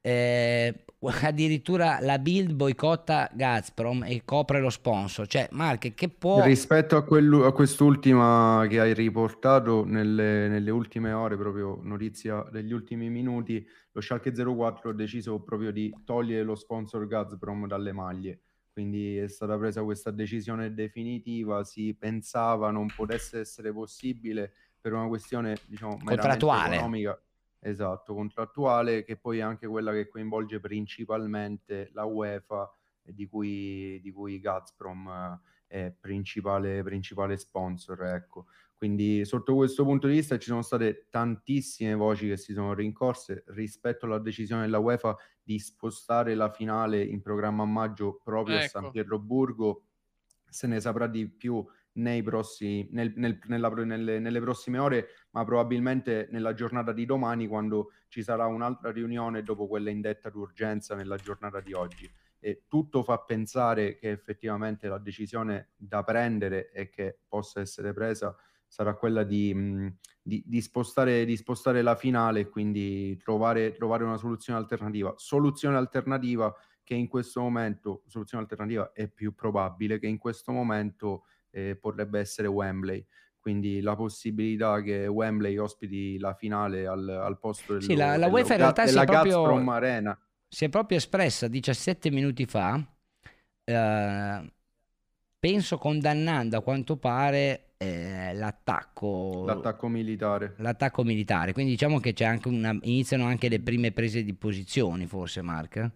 Eh, 0.00 0.84
addirittura 1.22 1.98
la 2.00 2.18
Bild 2.18 2.52
boicotta 2.52 3.30
Gazprom 3.32 4.04
e 4.04 4.22
copre 4.24 4.60
lo 4.60 4.70
sponsor. 4.70 5.26
Cioè, 5.26 5.48
Mark, 5.52 5.94
che 5.94 6.08
può... 6.08 6.42
Rispetto 6.42 6.96
a, 6.96 7.46
a 7.46 7.52
quest'ultima 7.52 8.64
che 8.68 8.80
hai 8.80 8.94
riportato 8.94 9.84
nelle, 9.84 10.48
nelle, 10.48 10.70
ultime 10.70 11.12
ore, 11.12 11.36
proprio 11.36 11.78
notizia 11.82 12.46
degli 12.50 12.72
ultimi 12.72 13.10
minuti, 13.10 13.66
lo 13.92 14.00
Schalke 14.00 14.32
04 14.32 14.90
ha 14.90 14.94
deciso 14.94 15.40
proprio 15.40 15.70
di 15.72 15.92
togliere 16.04 16.42
lo 16.42 16.54
sponsor 16.54 17.06
Gazprom 17.06 17.66
dalle 17.66 17.92
maglie 17.92 18.40
quindi 18.74 19.16
è 19.16 19.28
stata 19.28 19.56
presa 19.56 19.84
questa 19.84 20.10
decisione 20.10 20.74
definitiva, 20.74 21.62
si 21.62 21.94
pensava 21.94 22.72
non 22.72 22.88
potesse 22.94 23.38
essere 23.38 23.72
possibile 23.72 24.52
per 24.80 24.92
una 24.92 25.06
questione 25.06 25.56
diciamo 25.66 25.96
contrattuale. 26.04 26.74
economica, 26.74 27.22
esatto, 27.60 28.14
contrattuale, 28.14 29.04
che 29.04 29.16
poi 29.16 29.38
è 29.38 29.42
anche 29.42 29.68
quella 29.68 29.92
che 29.92 30.08
coinvolge 30.08 30.58
principalmente 30.58 31.90
la 31.92 32.04
UEFA 32.04 32.68
di 33.02 33.28
cui, 33.28 34.00
di 34.02 34.10
cui 34.10 34.40
Gazprom 34.40 35.40
eh, 35.74 35.92
principale, 35.98 36.84
principale 36.84 37.36
sponsor. 37.36 38.04
Ecco. 38.04 38.46
Quindi 38.74 39.24
sotto 39.24 39.56
questo 39.56 39.82
punto 39.82 40.06
di 40.06 40.14
vista 40.14 40.38
ci 40.38 40.46
sono 40.46 40.62
state 40.62 41.08
tantissime 41.10 41.94
voci 41.94 42.28
che 42.28 42.36
si 42.36 42.52
sono 42.52 42.74
rincorse 42.74 43.42
rispetto 43.48 44.06
alla 44.06 44.18
decisione 44.18 44.62
della 44.62 44.78
UEFA 44.78 45.16
di 45.42 45.58
spostare 45.58 46.34
la 46.36 46.50
finale 46.50 47.02
in 47.02 47.20
programma 47.22 47.64
a 47.64 47.66
maggio 47.66 48.20
proprio 48.22 48.56
ecco. 48.56 48.64
a 48.64 48.68
San 48.68 48.82
ecco. 48.84 48.92
Pietroburgo. 48.92 49.84
Se 50.48 50.68
ne 50.68 50.80
saprà 50.80 51.08
di 51.08 51.28
più 51.28 51.66
nei 51.94 52.22
prossimi, 52.22 52.88
nel, 52.92 53.12
nel, 53.16 53.40
nella, 53.46 53.68
nelle, 53.70 54.20
nelle, 54.20 54.40
prossime 54.40 54.78
ore, 54.78 55.08
ma 55.30 55.44
probabilmente 55.44 56.28
nella 56.30 56.54
giornata 56.54 56.92
di 56.92 57.04
domani, 57.04 57.48
quando 57.48 57.90
ci 58.06 58.22
sarà 58.22 58.46
un'altra 58.46 58.92
riunione 58.92 59.42
dopo 59.42 59.66
quella 59.66 59.90
indetta 59.90 60.30
d'urgenza 60.30 60.94
nella 60.94 61.16
giornata 61.16 61.60
di 61.60 61.72
oggi. 61.72 62.08
E 62.44 62.64
tutto 62.68 63.02
fa 63.02 63.20
pensare 63.20 63.96
che 63.96 64.10
effettivamente 64.10 64.86
la 64.86 64.98
decisione 64.98 65.70
da 65.76 66.04
prendere 66.04 66.70
e 66.72 66.90
che 66.90 67.20
possa 67.26 67.60
essere 67.60 67.94
presa 67.94 68.36
sarà 68.66 68.94
quella 68.96 69.22
di, 69.22 69.54
di, 70.20 70.42
di, 70.44 70.60
spostare, 70.60 71.24
di 71.24 71.36
spostare, 71.38 71.80
la 71.80 71.94
finale 71.94 72.40
e 72.40 72.48
quindi 72.50 73.16
trovare, 73.16 73.72
trovare 73.72 74.04
una 74.04 74.18
soluzione 74.18 74.58
alternativa. 74.58 75.14
Soluzione 75.16 75.78
alternativa 75.78 76.54
che 76.82 76.94
in 76.94 77.08
questo 77.08 77.40
momento, 77.40 78.02
soluzione 78.08 78.42
alternativa 78.42 78.92
è 78.92 79.08
più 79.08 79.34
probabile 79.34 79.98
che 79.98 80.06
in 80.06 80.18
questo 80.18 80.52
momento 80.52 81.24
eh, 81.50 81.76
potrebbe 81.76 82.20
essere 82.20 82.46
Wembley. 82.48 83.06
Quindi 83.38 83.80
la 83.80 83.94
possibilità 83.94 84.82
che 84.82 85.06
Wembley 85.06 85.56
ospiti 85.56 86.18
la 86.18 86.34
finale 86.34 86.86
al, 86.86 87.08
al 87.08 87.38
posto 87.38 87.74
del, 87.74 87.82
sì, 87.82 87.94
la, 87.94 88.16
la 88.16 88.26
UEFA 88.26 88.52
in 88.54 88.58
realtà 88.58 88.84
della 88.84 89.04
proprio, 89.04 89.70
Arena. 89.70 90.18
Si 90.54 90.64
è 90.64 90.68
proprio 90.68 90.98
espressa 90.98 91.48
17 91.48 92.12
minuti 92.12 92.46
fa, 92.46 92.80
eh, 93.64 94.52
penso 95.36 95.78
condannando 95.78 96.56
a 96.56 96.62
quanto 96.62 96.96
pare 96.96 97.72
eh, 97.76 98.32
l'attacco, 98.34 99.42
l'attacco 99.46 99.88
militare. 99.88 100.54
L'attacco 100.58 101.02
militare. 101.02 101.52
Quindi 101.52 101.72
diciamo 101.72 101.98
che 101.98 102.12
c'è 102.12 102.26
anche 102.26 102.46
una, 102.46 102.70
iniziano 102.82 103.24
anche 103.24 103.48
le 103.48 103.58
prime 103.58 103.90
prese 103.90 104.22
di 104.22 104.32
posizioni, 104.32 105.06
forse 105.06 105.42
Mark? 105.42 105.90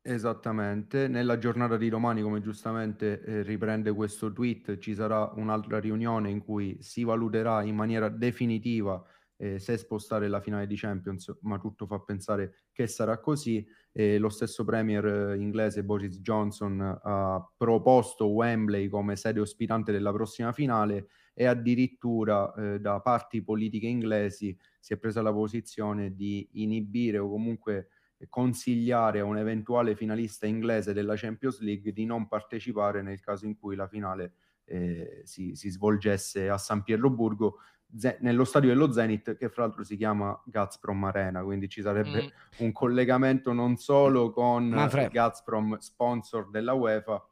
Esattamente, 0.00 1.06
nella 1.06 1.36
giornata 1.36 1.76
di 1.76 1.90
domani, 1.90 2.22
come 2.22 2.40
giustamente 2.40 3.22
eh, 3.22 3.42
riprende 3.42 3.92
questo 3.92 4.32
tweet, 4.32 4.78
ci 4.78 4.94
sarà 4.94 5.30
un'altra 5.34 5.78
riunione 5.78 6.30
in 6.30 6.42
cui 6.42 6.78
si 6.80 7.04
valuterà 7.04 7.62
in 7.64 7.74
maniera 7.74 8.08
definitiva 8.08 9.04
eh, 9.40 9.58
se 9.58 9.78
spostare 9.78 10.28
la 10.28 10.40
finale 10.40 10.66
di 10.66 10.76
Champions, 10.76 11.38
ma 11.40 11.58
tutto 11.58 11.86
fa 11.86 11.98
pensare 12.00 12.66
che 12.72 12.86
sarà 12.86 13.18
così. 13.18 13.66
Eh, 13.90 14.18
lo 14.18 14.28
stesso 14.28 14.64
premier 14.64 15.06
eh, 15.06 15.36
inglese 15.38 15.82
Boris 15.82 16.20
Johnson 16.20 17.00
ha 17.02 17.50
proposto 17.56 18.26
Wembley 18.26 18.88
come 18.88 19.16
sede 19.16 19.40
ospitante 19.40 19.92
della 19.92 20.12
prossima 20.12 20.52
finale 20.52 21.08
e 21.32 21.46
addirittura 21.46 22.52
eh, 22.52 22.80
da 22.80 23.00
parti 23.00 23.42
politiche 23.42 23.86
inglesi 23.86 24.56
si 24.78 24.92
è 24.92 24.98
presa 24.98 25.22
la 25.22 25.32
posizione 25.32 26.14
di 26.14 26.46
inibire 26.52 27.18
o 27.18 27.30
comunque 27.30 27.88
consigliare 28.28 29.20
a 29.20 29.24
un 29.24 29.38
eventuale 29.38 29.96
finalista 29.96 30.46
inglese 30.46 30.92
della 30.92 31.14
Champions 31.16 31.60
League 31.60 31.92
di 31.92 32.04
non 32.04 32.28
partecipare 32.28 33.00
nel 33.00 33.20
caso 33.20 33.46
in 33.46 33.58
cui 33.58 33.74
la 33.74 33.88
finale 33.88 34.34
eh, 34.64 35.22
si, 35.24 35.54
si, 35.54 35.70
svolgesse 35.70 36.48
a 36.48 36.58
San 36.58 36.82
Pietroburgo 36.82 37.56
ze- 37.96 38.18
nello 38.20 38.44
stadio 38.44 38.68
dello 38.70 38.92
Zenit 38.92 39.36
che 39.36 39.48
fra 39.48 39.62
l'altro 39.64 39.84
si 39.84 39.96
chiama 39.96 40.40
Gazprom 40.46 41.04
Arena 41.04 41.42
quindi 41.42 41.68
ci 41.68 41.82
sarebbe 41.82 42.22
mm. 42.24 42.64
un 42.64 42.72
collegamento 42.72 43.52
non 43.52 43.76
solo 43.76 44.32
con 44.32 44.68
Manfred. 44.68 45.10
Gazprom 45.10 45.78
sponsor 45.78 46.50
della 46.50 46.72
UEFA 46.72 47.24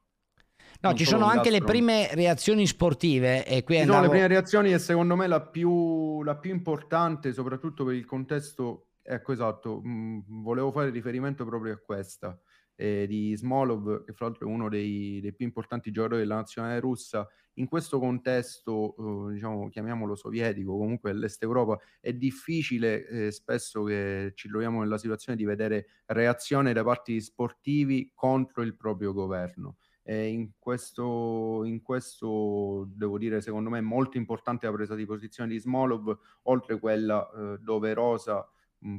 No, 0.80 0.94
ci 0.94 1.04
sono 1.04 1.24
anche 1.24 1.50
le 1.50 1.60
prime 1.60 2.08
reazioni 2.14 2.64
sportive 2.64 3.44
e 3.44 3.64
qui 3.64 3.80
andavo... 3.80 3.94
sono 3.94 4.02
le 4.04 4.10
prime 4.10 4.28
reazioni 4.28 4.72
e 4.72 4.78
secondo 4.78 5.16
me 5.16 5.26
la 5.26 5.40
più, 5.40 6.22
la 6.22 6.36
più 6.36 6.52
importante 6.52 7.32
soprattutto 7.32 7.84
per 7.84 7.94
il 7.94 8.04
contesto 8.04 8.88
Ecco, 9.10 9.32
esatto, 9.32 9.80
mm, 9.82 10.20
volevo 10.26 10.70
fare 10.70 10.90
riferimento 10.90 11.46
proprio 11.46 11.72
a 11.72 11.78
questa, 11.78 12.38
eh, 12.80 13.06
di 13.08 13.34
Smolov, 13.34 14.04
che 14.04 14.12
fra 14.12 14.26
l'altro 14.26 14.46
è 14.48 14.50
uno 14.50 14.68
dei, 14.68 15.18
dei, 15.20 15.34
più 15.34 15.44
importanti 15.44 15.90
giocatori 15.90 16.20
della 16.20 16.36
nazionale 16.36 16.78
russa. 16.78 17.26
In 17.54 17.66
questo 17.66 17.98
contesto, 17.98 18.94
eh, 19.28 19.32
diciamo, 19.32 19.68
chiamiamolo 19.68 20.14
sovietico, 20.14 20.78
comunque 20.78 21.10
dell'Est 21.10 21.42
Europa, 21.42 21.76
è 22.00 22.12
difficile 22.12 23.04
eh, 23.08 23.30
spesso 23.32 23.82
che 23.82 24.30
ci 24.36 24.48
troviamo 24.48 24.80
nella 24.80 24.96
situazione 24.96 25.36
di 25.36 25.44
vedere 25.44 25.86
reazione 26.06 26.72
da 26.72 26.84
parte 26.84 27.12
di 27.12 27.20
sportivi 27.20 28.12
contro 28.14 28.62
il 28.62 28.76
proprio 28.76 29.12
governo. 29.12 29.76
In 30.08 30.52
questo, 30.58 31.64
in, 31.64 31.82
questo, 31.82 32.88
devo 32.94 33.18
dire, 33.18 33.42
secondo 33.42 33.68
me, 33.68 33.78
è 33.78 33.82
molto 33.82 34.16
importante 34.16 34.64
la 34.64 34.72
presa 34.72 34.94
di 34.94 35.04
posizione 35.04 35.50
di 35.50 35.58
Smolov, 35.58 36.16
oltre 36.44 36.78
quella 36.78 37.28
eh, 37.30 37.58
doverosa 37.60 38.48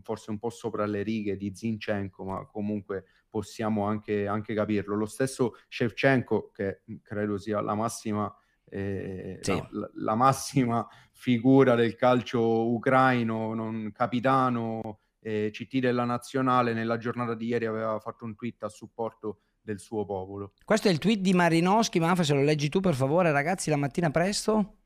forse 0.01 0.31
un 0.31 0.39
po' 0.39 0.49
sopra 0.49 0.85
le 0.85 1.03
righe 1.03 1.37
di 1.37 1.53
Zinchenko, 1.53 2.23
ma 2.23 2.45
comunque 2.45 3.05
possiamo 3.29 3.85
anche, 3.85 4.27
anche 4.27 4.53
capirlo. 4.53 4.95
Lo 4.95 5.05
stesso 5.05 5.55
Shevchenko, 5.67 6.51
che 6.53 6.81
credo 7.01 7.37
sia 7.37 7.61
la 7.61 7.75
massima, 7.75 8.33
eh, 8.69 9.39
sì. 9.41 9.63
la, 9.71 9.89
la, 9.95 10.15
massima 10.15 10.87
figura 11.11 11.75
del 11.75 11.95
calcio 11.95 12.69
ucraino, 12.71 13.53
non, 13.53 13.91
capitano, 13.93 14.99
eh, 15.21 15.49
CT 15.51 15.79
della 15.79 16.05
nazionale, 16.05 16.73
nella 16.73 16.97
giornata 16.97 17.35
di 17.35 17.47
ieri 17.47 17.65
aveva 17.65 17.99
fatto 17.99 18.25
un 18.25 18.35
tweet 18.35 18.63
a 18.63 18.69
supporto 18.69 19.39
del 19.61 19.79
suo 19.79 20.05
popolo. 20.05 20.53
Questo 20.63 20.87
è 20.87 20.91
il 20.91 20.97
tweet 20.97 21.19
di 21.19 21.33
Marinowski, 21.33 21.99
Manfred, 21.99 22.25
se 22.25 22.33
lo 22.33 22.41
leggi 22.41 22.69
tu 22.69 22.79
per 22.79 22.95
favore, 22.95 23.31
ragazzi, 23.31 23.69
la 23.69 23.75
mattina 23.75 24.09
presto. 24.09 24.78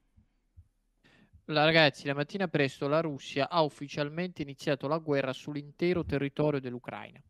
La, 1.47 1.65
ragazzi, 1.65 2.07
la 2.07 2.13
mattina 2.13 2.47
presto 2.47 2.87
la 2.87 3.01
Russia 3.01 3.49
ha 3.49 3.61
ufficialmente 3.63 4.41
iniziato 4.41 4.87
la 4.87 4.97
guerra 4.97 5.33
sull'intero 5.33 6.05
territorio 6.05 6.61
dell'Ucraina. 6.61 7.21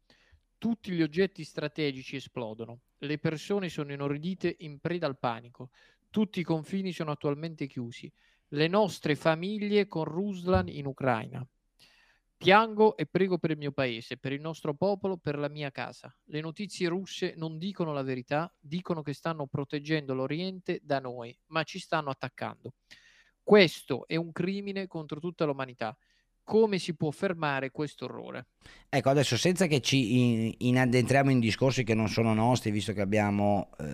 Tutti 0.60 0.92
gli 0.92 1.02
oggetti 1.02 1.44
strategici 1.44 2.18
esplodono, 2.18 2.82
le 3.00 3.18
persone 3.18 3.70
sono 3.70 3.92
inorridite 3.92 4.56
in 4.60 4.80
preda 4.80 5.08
al 5.08 5.18
panico, 5.18 5.72
tutti 6.12 6.40
i 6.40 6.44
confini 6.44 6.92
sono 6.92 7.10
attualmente 7.10 7.66
chiusi, 7.66 8.12
le 8.50 8.68
nostre 8.68 9.16
famiglie 9.16 9.88
con 9.88 10.04
Ruslan 10.04 10.68
in 10.68 10.86
Ucraina. 10.86 11.44
Piango 12.38 12.96
e 12.98 13.08
prego 13.08 13.40
per 13.40 13.50
il 13.50 13.58
mio 13.58 13.72
paese, 13.72 14.18
per 14.18 14.32
il 14.32 14.42
nostro 14.42 14.76
popolo, 14.76 15.18
per 15.18 15.40
la 15.40 15.50
mia 15.50 15.72
casa. 15.72 16.16
Le 16.26 16.40
notizie 16.40 16.88
russe 16.88 17.34
non 17.36 17.58
dicono 17.58 17.94
la 17.94 18.04
verità, 18.04 18.54
dicono 18.60 19.02
che 19.02 19.14
stanno 19.14 19.48
proteggendo 19.48 20.14
l'Oriente 20.14 20.82
da 20.84 21.00
noi, 21.00 21.36
ma 21.48 21.64
ci 21.64 21.80
stanno 21.80 22.12
attaccando. 22.12 22.74
Questo 23.44 24.08
è 24.08 24.16
un 24.16 24.32
crimine 24.32 24.88
contro 24.88 25.20
tutta 25.20 25.46
l'umanità. 25.46 25.96
Come 26.46 26.78
si 26.78 26.96
può 26.96 27.10
fermare 27.12 27.72
questo 27.72 28.06
orrore? 28.06 28.48
Ecco, 28.90 29.10
adesso 29.10 29.38
senza 29.38 29.66
che 29.68 29.80
ci 29.80 30.20
in, 30.20 30.54
in 30.60 30.78
addentriamo 30.78 31.30
in 31.30 31.40
discorsi 31.40 31.84
che 31.84 31.94
non 31.94 32.10
sono 32.10 32.34
nostri, 32.34 32.72
visto 32.72 32.92
che 32.92 33.02
abbiamo 33.02 33.70
eh, 33.80 33.86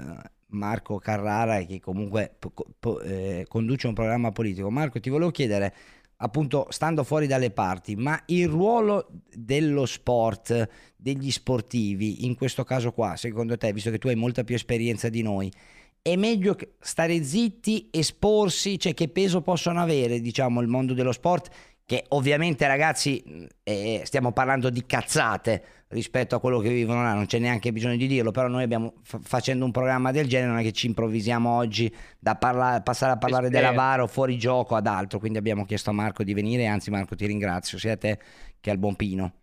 Marco 0.47 0.97
Carrara 0.97 1.63
che 1.63 1.79
comunque 1.79 2.33
po, 2.39 2.51
po, 2.79 3.01
eh, 3.01 3.45
conduce 3.47 3.87
un 3.87 3.93
programma 3.93 4.31
politico. 4.31 4.71
Marco, 4.71 4.99
ti 4.99 5.09
volevo 5.09 5.29
chiedere, 5.29 5.73
appunto, 6.17 6.67
stando 6.69 7.03
fuori 7.03 7.27
dalle 7.27 7.51
parti, 7.51 7.95
ma 7.95 8.19
il 8.27 8.47
ruolo 8.47 9.07
dello 9.31 9.85
sport, 9.85 10.67
degli 10.95 11.29
sportivi, 11.29 12.25
in 12.25 12.35
questo 12.35 12.63
caso 12.63 12.91
qua, 12.91 13.15
secondo 13.15 13.57
te, 13.57 13.71
visto 13.73 13.91
che 13.91 13.99
tu 13.99 14.07
hai 14.07 14.15
molta 14.15 14.43
più 14.43 14.55
esperienza 14.55 15.09
di 15.09 15.21
noi, 15.21 15.51
è 16.01 16.15
meglio 16.15 16.55
stare 16.79 17.23
zitti, 17.23 17.89
esporsi, 17.91 18.79
cioè 18.79 18.93
che 18.93 19.09
peso 19.09 19.41
possono 19.41 19.81
avere, 19.81 20.19
diciamo, 20.19 20.61
il 20.61 20.67
mondo 20.67 20.93
dello 20.93 21.11
sport, 21.11 21.49
che 21.85 22.05
ovviamente 22.09 22.67
ragazzi 22.67 23.47
eh, 23.63 24.01
stiamo 24.05 24.31
parlando 24.31 24.69
di 24.69 24.85
cazzate 24.85 25.63
rispetto 25.87 26.35
a 26.35 26.39
quello 26.39 26.59
che 26.59 26.69
vivono 26.69 27.01
là, 27.01 27.13
non 27.13 27.25
c'è 27.25 27.39
neanche 27.39 27.71
bisogno 27.71 27.95
di 27.95 28.05
dirlo, 28.05 28.29
però 28.29 28.47
noi 28.47 28.61
abbiamo 28.61 28.93
f- 29.01 29.17
facendo 29.23 29.65
un 29.65 29.71
programma 29.71 30.11
del 30.11 30.27
genere 30.27 30.51
non 30.51 30.59
è 30.59 30.63
che 30.63 30.71
ci 30.71 30.85
improvvisiamo 30.85 31.49
oggi 31.49 31.91
da 32.19 32.35
parla- 32.35 32.81
passare 32.81 33.13
a 33.13 33.17
parlare 33.17 33.47
Espero. 33.47 33.71
della 33.71 33.75
VAR 33.75 34.01
o 34.01 34.07
fuori 34.07 34.37
gioco 34.37 34.75
ad 34.75 34.85
altro, 34.85 35.17
quindi 35.17 35.39
abbiamo 35.39 35.65
chiesto 35.65 35.89
a 35.89 35.93
Marco 35.93 36.23
di 36.23 36.35
venire, 36.35 36.67
anzi 36.67 36.91
Marco 36.91 37.15
ti 37.15 37.25
ringrazio, 37.25 37.79
sia 37.79 37.93
a 37.93 37.97
te 37.97 38.19
che 38.59 38.69
al 38.69 38.77
buon 38.77 38.95
Pino. 38.95 39.38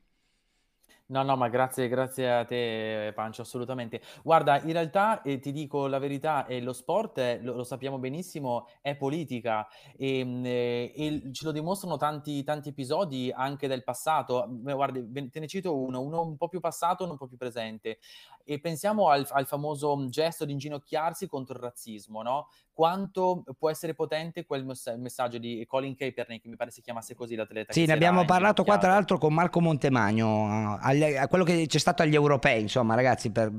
No, 1.08 1.22
no, 1.22 1.36
ma 1.36 1.48
grazie, 1.48 1.86
grazie 1.86 2.32
a 2.32 2.44
te, 2.44 3.12
Pancio, 3.14 3.42
assolutamente. 3.42 4.00
Guarda, 4.24 4.60
in 4.62 4.72
realtà 4.72 5.22
eh, 5.22 5.38
ti 5.38 5.52
dico 5.52 5.86
la 5.86 6.00
verità, 6.00 6.46
eh, 6.46 6.60
lo 6.60 6.72
sport, 6.72 7.18
eh, 7.18 7.38
lo, 7.42 7.54
lo, 7.54 7.62
sappiamo 7.62 8.00
benissimo, 8.00 8.66
è 8.80 8.96
politica 8.96 9.68
e, 9.96 10.24
mm, 10.24 10.44
eh, 10.44 10.92
e, 10.96 11.30
ce 11.32 11.44
lo 11.44 11.52
dimostrano 11.52 11.96
tanti, 11.96 12.42
tanti 12.42 12.70
episodi 12.70 13.30
anche 13.32 13.68
del 13.68 13.84
passato. 13.84 14.48
Guardi, 14.48 15.30
te 15.30 15.38
ne 15.38 15.46
cito 15.46 15.76
uno, 15.78 16.00
uno 16.00 16.22
un 16.22 16.36
po' 16.36 16.48
più 16.48 16.58
passato 16.58 17.06
e 17.06 17.10
un 17.10 17.16
po' 17.16 17.28
più 17.28 17.36
presente. 17.36 17.98
E 18.42 18.58
pensiamo 18.58 19.08
al, 19.08 19.24
al 19.30 19.46
famoso 19.46 20.08
gesto 20.08 20.44
di 20.44 20.50
inginocchiarsi 20.52 21.28
contro 21.28 21.54
il 21.54 21.62
razzismo, 21.62 22.22
no? 22.22 22.48
Quanto 22.76 23.42
può 23.58 23.70
essere 23.70 23.94
potente 23.94 24.44
quel 24.44 24.66
messaggio 24.98 25.38
di 25.38 25.64
Colin 25.66 25.96
Kaepernick, 25.96 26.44
mi 26.44 26.56
pare 26.56 26.70
si 26.70 26.82
chiamasse 26.82 27.14
così 27.14 27.34
l'atleta. 27.34 27.72
Sì, 27.72 27.86
ne 27.86 27.94
abbiamo 27.94 28.26
parlato 28.26 28.64
qua 28.64 28.76
tra 28.76 28.90
l'altro 28.90 29.16
con 29.16 29.32
Marco 29.32 29.62
Montemagno, 29.62 30.76
a 30.78 31.26
quello 31.26 31.44
che 31.44 31.64
c'è 31.66 31.78
stato 31.78 32.02
agli 32.02 32.14
europei, 32.14 32.60
insomma 32.60 32.94
ragazzi, 32.94 33.30
per, 33.30 33.50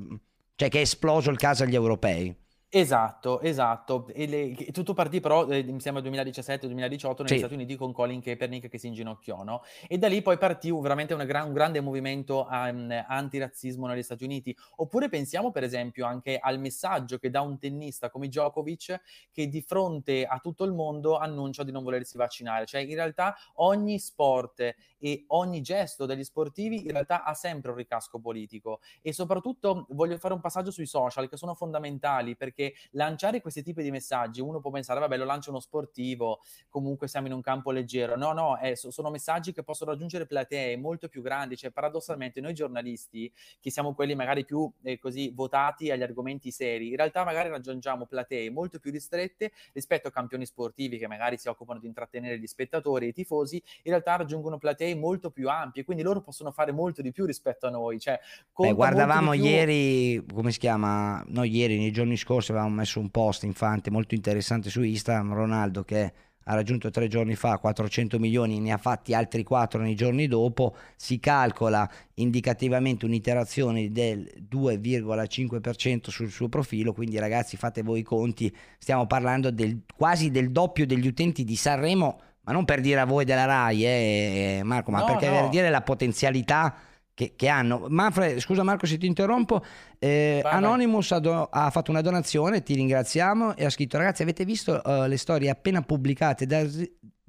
cioè 0.54 0.70
che 0.70 0.78
è 0.78 0.82
esploso 0.82 1.32
il 1.32 1.38
caso 1.38 1.64
agli 1.64 1.74
europei. 1.74 2.46
Esatto, 2.74 3.40
esatto. 3.40 4.08
E 4.10 4.28
le 4.28 4.54
tutto 4.74 4.94
partì 4.94 5.22
però, 5.22 5.48
ehm, 5.48 5.72
mi 5.72 5.80
sembra 5.80 6.02
2017-2018 6.02 7.24
negli 7.24 7.34
Sì. 7.34 7.38
Stati 7.38 7.54
Uniti 7.54 7.78
con 7.78 7.94
Colin 7.94 8.20
Kaepernick 8.22 8.68
che 8.68 8.78
si 8.78 8.88
inginocchiò, 8.88 9.42
no, 9.44 9.62
e 9.88 9.98
da 9.98 10.10
lì 10.10 10.22
poi 10.22 10.38
partì 10.38 10.70
veramente 10.70 11.16
gran 11.26 11.48
un 11.48 11.54
grande 11.54 11.80
movimento 11.80 12.46
mhmm, 12.50 13.06
antirazzismo 13.08 13.88
negli 13.88 14.04
Stati 14.04 14.26
Uniti. 14.26 14.54
Oppure 14.78 15.08
pensiamo 15.08 15.52
per 15.52 15.64
esempio 15.64 16.06
anche 16.06 16.38
al 16.38 16.60
messaggio 16.60 17.18
che 17.18 17.30
dà 17.30 17.40
un 17.40 17.58
tennista 17.58 18.10
come 18.10 18.28
Djokovic, 18.28 19.00
che 19.32 19.48
di 19.48 19.62
fronte 19.62 20.26
a 20.26 20.40
tutto 20.40 20.66
il 20.66 20.74
mondo 20.74 21.18
annuncia 21.18 21.64
di 21.64 21.72
non 21.72 21.84
volersi 21.84 22.18
vaccinare. 22.18 22.66
Cioè 22.66 22.82
in 22.82 22.96
realtà 22.96 23.34
ogni 23.56 23.98
sport 23.98 24.76
e 25.00 25.25
ogni 25.27 25.62
gesto 25.62 26.06
degli 26.06 26.24
sportivi 26.24 26.84
in 26.84 26.92
realtà 26.92 27.24
ha 27.24 27.34
sempre 27.34 27.72
un 27.72 27.77
ricasco 27.77 28.20
politico. 28.20 28.80
E 29.01 29.13
soprattutto 29.13 29.86
voglio 29.89 30.18
fare 30.18 30.34
un 30.34 30.39
passaggio 30.39 30.72
sui 30.72 30.86
social 30.86 31.30
che 31.30 31.38
sono 31.38 31.54
fondamentali 31.54 32.36
perché 32.36 32.74
lanciare 32.92 33.42
questi 33.42 33.63
tipi 33.63 33.84
di 33.84 33.92
messaggi 33.92 34.42
uno 34.42 34.60
può 34.60 34.72
pensare 34.72 35.00
vabbè 35.00 35.18
lo 35.18 35.25
lancia 35.25 35.50
uno 35.50 35.60
sportivo 35.60 36.42
comunque 36.70 37.08
siamo 37.08 37.27
in 37.27 37.34
un 37.34 37.42
campo 37.42 37.72
leggero 37.72 38.16
no 38.16 38.34
no 38.34 38.58
eh, 38.60 38.75
so- 38.75 38.92
sono 38.92 39.10
messaggi 39.10 39.51
che 39.51 39.63
possono 39.63 39.92
raggiungere 39.92 40.25
platee 40.25 40.77
molto 40.77 41.08
più 41.08 41.22
grandi. 41.22 41.56
Cioè 41.58 41.72
paradossalmente 41.72 42.42
noi 42.42 42.54
giornalisti 42.54 43.32
che 43.60 43.72
siamo 43.72 43.94
quelli 43.94 44.16
magari 44.16 44.46
più 44.46 44.72
eh, 44.84 45.00
così 45.00 45.32
votati 45.34 45.92
agli 45.92 46.04
argomenti 46.04 46.51
seri 46.51 46.89
in 46.89 46.96
realtà 46.96 47.24
magari 47.24 47.50
raggiungiamo 47.50 48.06
platee 48.06 48.50
molto 48.50 48.80
più 48.80 48.92
ristrette 48.92 49.51
rispetto 49.74 50.08
a 50.08 50.12
campioni 50.12 50.46
sportivi 50.46 50.98
che 50.98 51.08
magari 51.08 51.38
si 51.38 51.48
occupano 51.48 51.80
di 51.80 51.88
intrattenere 51.88 52.39
gli 52.39 52.48
spettatori 52.48 53.06
e 53.06 53.10
i 53.10 53.13
tifosi 53.13 53.56
in 53.56 53.92
realtà 53.92 54.16
raggiungono 54.16 54.58
platee 54.58 54.87
molto 54.96 55.29
più 55.32 55.50
ampie 55.50 55.84
quindi 55.84 56.03
loro 56.03 56.22
possono 56.22 56.51
fare 56.51 56.72
molto 56.72 57.01
di 57.01 57.12
più 57.12 57.25
rispetto 57.25 57.67
a 57.67 57.70
noi 57.70 58.00
cioè 58.00 58.20
Beh, 58.56 58.74
guardavamo 58.74 59.34
ieri, 59.34 60.24
come 60.34 60.51
si 60.51 60.60
chiama? 60.60 61.24
No, 61.27 61.44
ieri, 61.44 61.77
nei 61.77 61.91
giorni 61.91 62.17
scorsi 62.17 62.51
avevamo 62.51 62.75
messo 62.75 63.00
un 63.00 63.10
post 63.10 63.44
infante 63.44 63.91
molto 63.91 64.15
interessante 64.15 64.70
su 64.70 64.82
Instagram. 64.82 65.34
Ronaldo 65.34 65.84
che 65.84 66.13
ha 66.50 66.56
raggiunto 66.56 66.89
tre 66.89 67.08
giorni 67.08 67.36
fa 67.36 67.58
400 67.58 68.20
milioni, 68.20 68.60
ne 68.60 68.72
ha 68.72 68.77
fatti 68.77 69.13
altri 69.13 69.44
4 69.44 69.82
nei 69.82 69.96
giorni 69.96 70.27
dopo. 70.27 70.75
Si 70.96 71.20
calcola 71.20 71.89
indicativamente 72.15 73.06
un'iterazione 73.06 73.91
del 73.91 74.27
2,5% 74.50 76.10
sul 76.10 76.32
suo 76.32 76.48
profilo. 76.48 76.94
Quindi, 76.94 77.20
ragazzi, 77.20 77.58
fate 77.58 77.84
voi 77.84 78.00
i 78.00 78.03
conti. 78.03 78.56
Stiamo 78.77 79.06
parlando 79.08 79.51
del, 79.51 79.82
quasi 79.96 80.32
del 80.32 80.51
doppio 80.51 80.86
degli 80.86 81.08
utenti 81.08 81.44
di 81.44 81.56
Sanremo. 81.56 82.22
Ma 82.48 82.54
non 82.54 82.63
per 82.63 82.80
dire 82.80 83.01
a 83.01 83.06
voi 83.06 83.25
della 83.25 83.44
Rai, 83.44 83.86
eh, 83.86 84.62
Marco, 84.63 84.89
ma 84.89 85.00
No, 85.00 85.06
perché 85.06 85.27
no. 85.27 85.34
per 85.42 85.50
dire 85.50 85.70
la 85.70 85.82
potenzialità 85.82 86.74
che, 87.13 87.34
che 87.36 87.48
hanno. 87.50 87.88
Manfred, 87.89 88.39
scusa 88.39 88.63
Marco 88.63 88.86
se 88.86 88.98
ti 88.98 89.06
interrompo, 89.06 89.62
eh. 90.00 90.42
Anonymous 90.46 91.12
ha, 91.12 91.20
do- 91.20 91.50
ha 91.51 91.70
fatto 91.72 91.92
una 91.92 92.00
donazione, 92.00 92.63
ti 92.63 92.75
ringraziamo, 92.75 93.58
e 93.58 93.66
ha 93.66 93.70
scritto 93.70 93.98
ragazzi 93.98 94.22
avete 94.22 94.46
visto 94.46 94.82
eh, 94.82 95.08
le 95.10 95.18
storie 95.18 95.50
appena 95.50 95.82
pubblicate 95.82 96.46
da 96.46 96.63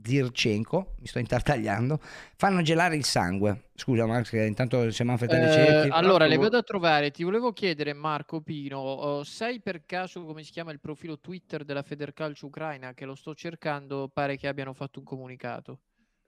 Zirchenko, 0.01 0.95
mi 1.01 1.07
sto 1.07 1.19
intartagliando, 1.19 1.99
fanno 2.37 2.63
gelare 2.63 2.97
il 2.97 3.05
sangue. 3.05 3.71
Scusa 3.75 4.07
Max, 4.07 4.31
che 4.31 4.45
intanto 4.45 4.91
se 4.91 5.05
Manfred 5.05 5.33
Eh, 5.33 5.51
cerchi. 5.51 5.89
allora, 5.91 6.27
le 6.27 6.37
vo- 6.37 6.43
vado 6.43 6.57
a 6.57 6.63
trovare. 6.63 7.11
Ti 7.11 7.25
volevo 7.25 7.53
chiedere, 7.53 7.93
Marco 7.93 8.41
Pino, 8.41 8.79
oh, 8.79 9.25
sai 9.25 9.61
per 9.61 9.85
caso 9.87 10.25
come 10.25 10.43
si 10.45 10.53
chiama 10.53 10.71
il 10.73 10.81
profilo 10.81 11.19
Twitter 11.19 11.65
della 11.65 11.83
Federcalcio 11.83 12.47
Ucraina? 12.47 12.95
Che 12.95 13.05
lo 13.05 13.15
sto 13.15 13.35
cercando, 13.35 14.09
pare 14.13 14.37
che 14.37 14.47
abbiano 14.49 14.73
fatto 14.73 15.01
un 15.01 15.05
comunicato. 15.05 15.81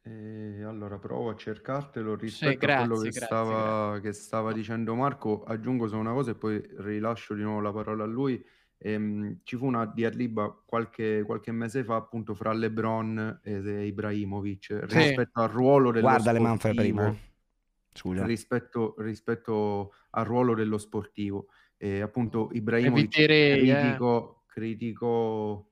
E 0.03 0.63
allora 0.65 0.99
provo 0.99 1.29
a 1.31 1.37
cercartelo 1.37 2.17
rispetto 2.17 2.65
a 2.65 2.69
grazie, 2.69 2.87
quello 2.87 3.03
che 3.03 3.11
grazie, 3.11 3.27
stava, 3.27 4.01
che 4.01 4.13
stava 4.13 4.53
dicendo 4.53 4.95
Marco. 4.95 5.45
Aggiungo 5.45 5.89
solo 5.89 6.01
una 6.01 6.13
cosa 6.13 6.31
e 6.31 6.35
poi 6.35 6.61
rilascio 6.79 7.35
di 7.35 7.43
nuovo 7.43 7.61
la 7.61 7.73
parola 7.73 8.05
a 8.05 8.07
lui. 8.07 8.43
Ehm, 8.83 9.41
ci 9.43 9.57
fu 9.57 9.67
una 9.67 9.85
diatriba 9.85 10.63
qualche, 10.65 11.23
qualche 11.27 11.53
mese 11.53 11.85
fa 11.85 11.97
appunto 11.97 12.35
fra 12.35 12.53
LeBron 12.53 13.41
e 13.43 13.87
Ibrahimovic 13.87 14.85
Sì. 14.89 14.99
rispetto 14.99 15.41
al 15.41 15.49
ruolo 15.51 15.91
dello 15.91 16.07
Guarda 16.07 16.33
le 16.33 16.39
sportivo 16.39 16.75
prima. 16.75 17.17
Scusa. 17.93 18.25
rispetto, 18.25 18.95
rispetto 18.99 19.93
al 20.11 20.25
ruolo 20.25 20.55
dello 20.55 20.79
sportivo. 20.79 21.49
E 21.77 22.01
appunto 22.01 22.51
Ibrahimovic 22.53 23.17
Eviterei, 23.19 23.69
eh. 23.69 23.75
critico, 23.75 24.43
critico... 24.47 25.65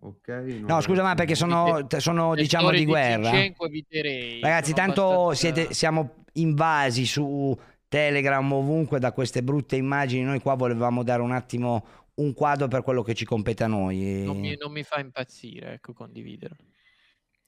Ok, 0.00 0.28
non 0.28 0.64
No, 0.66 0.80
scusa, 0.82 1.02
ma 1.02 1.14
perché 1.14 1.34
sono, 1.34 1.86
sono 1.96 2.34
diciamo 2.34 2.70
di 2.70 2.84
guerra. 2.84 3.30
Eviterei, 3.32 4.40
Ragazzi, 4.40 4.74
tanto 4.74 5.02
abbastanza- 5.26 5.34
siete, 5.60 5.72
siamo 5.74 6.24
invasi 6.34 7.06
su 7.06 7.56
Telegram 7.94 8.52
ovunque 8.52 8.98
da 8.98 9.12
queste 9.12 9.44
brutte 9.44 9.76
immagini. 9.76 10.24
Noi 10.24 10.40
qua 10.40 10.54
volevamo 10.54 11.04
dare 11.04 11.22
un 11.22 11.30
attimo 11.30 11.86
un 12.14 12.34
quadro 12.34 12.66
per 12.66 12.82
quello 12.82 13.02
che 13.02 13.14
ci 13.14 13.24
compete 13.24 13.62
a 13.62 13.68
noi. 13.68 14.24
Non 14.24 14.36
mi, 14.36 14.56
non 14.58 14.72
mi 14.72 14.82
fa 14.82 14.98
impazzire, 14.98 15.74
ecco, 15.74 15.92
condividerlo. 15.92 16.56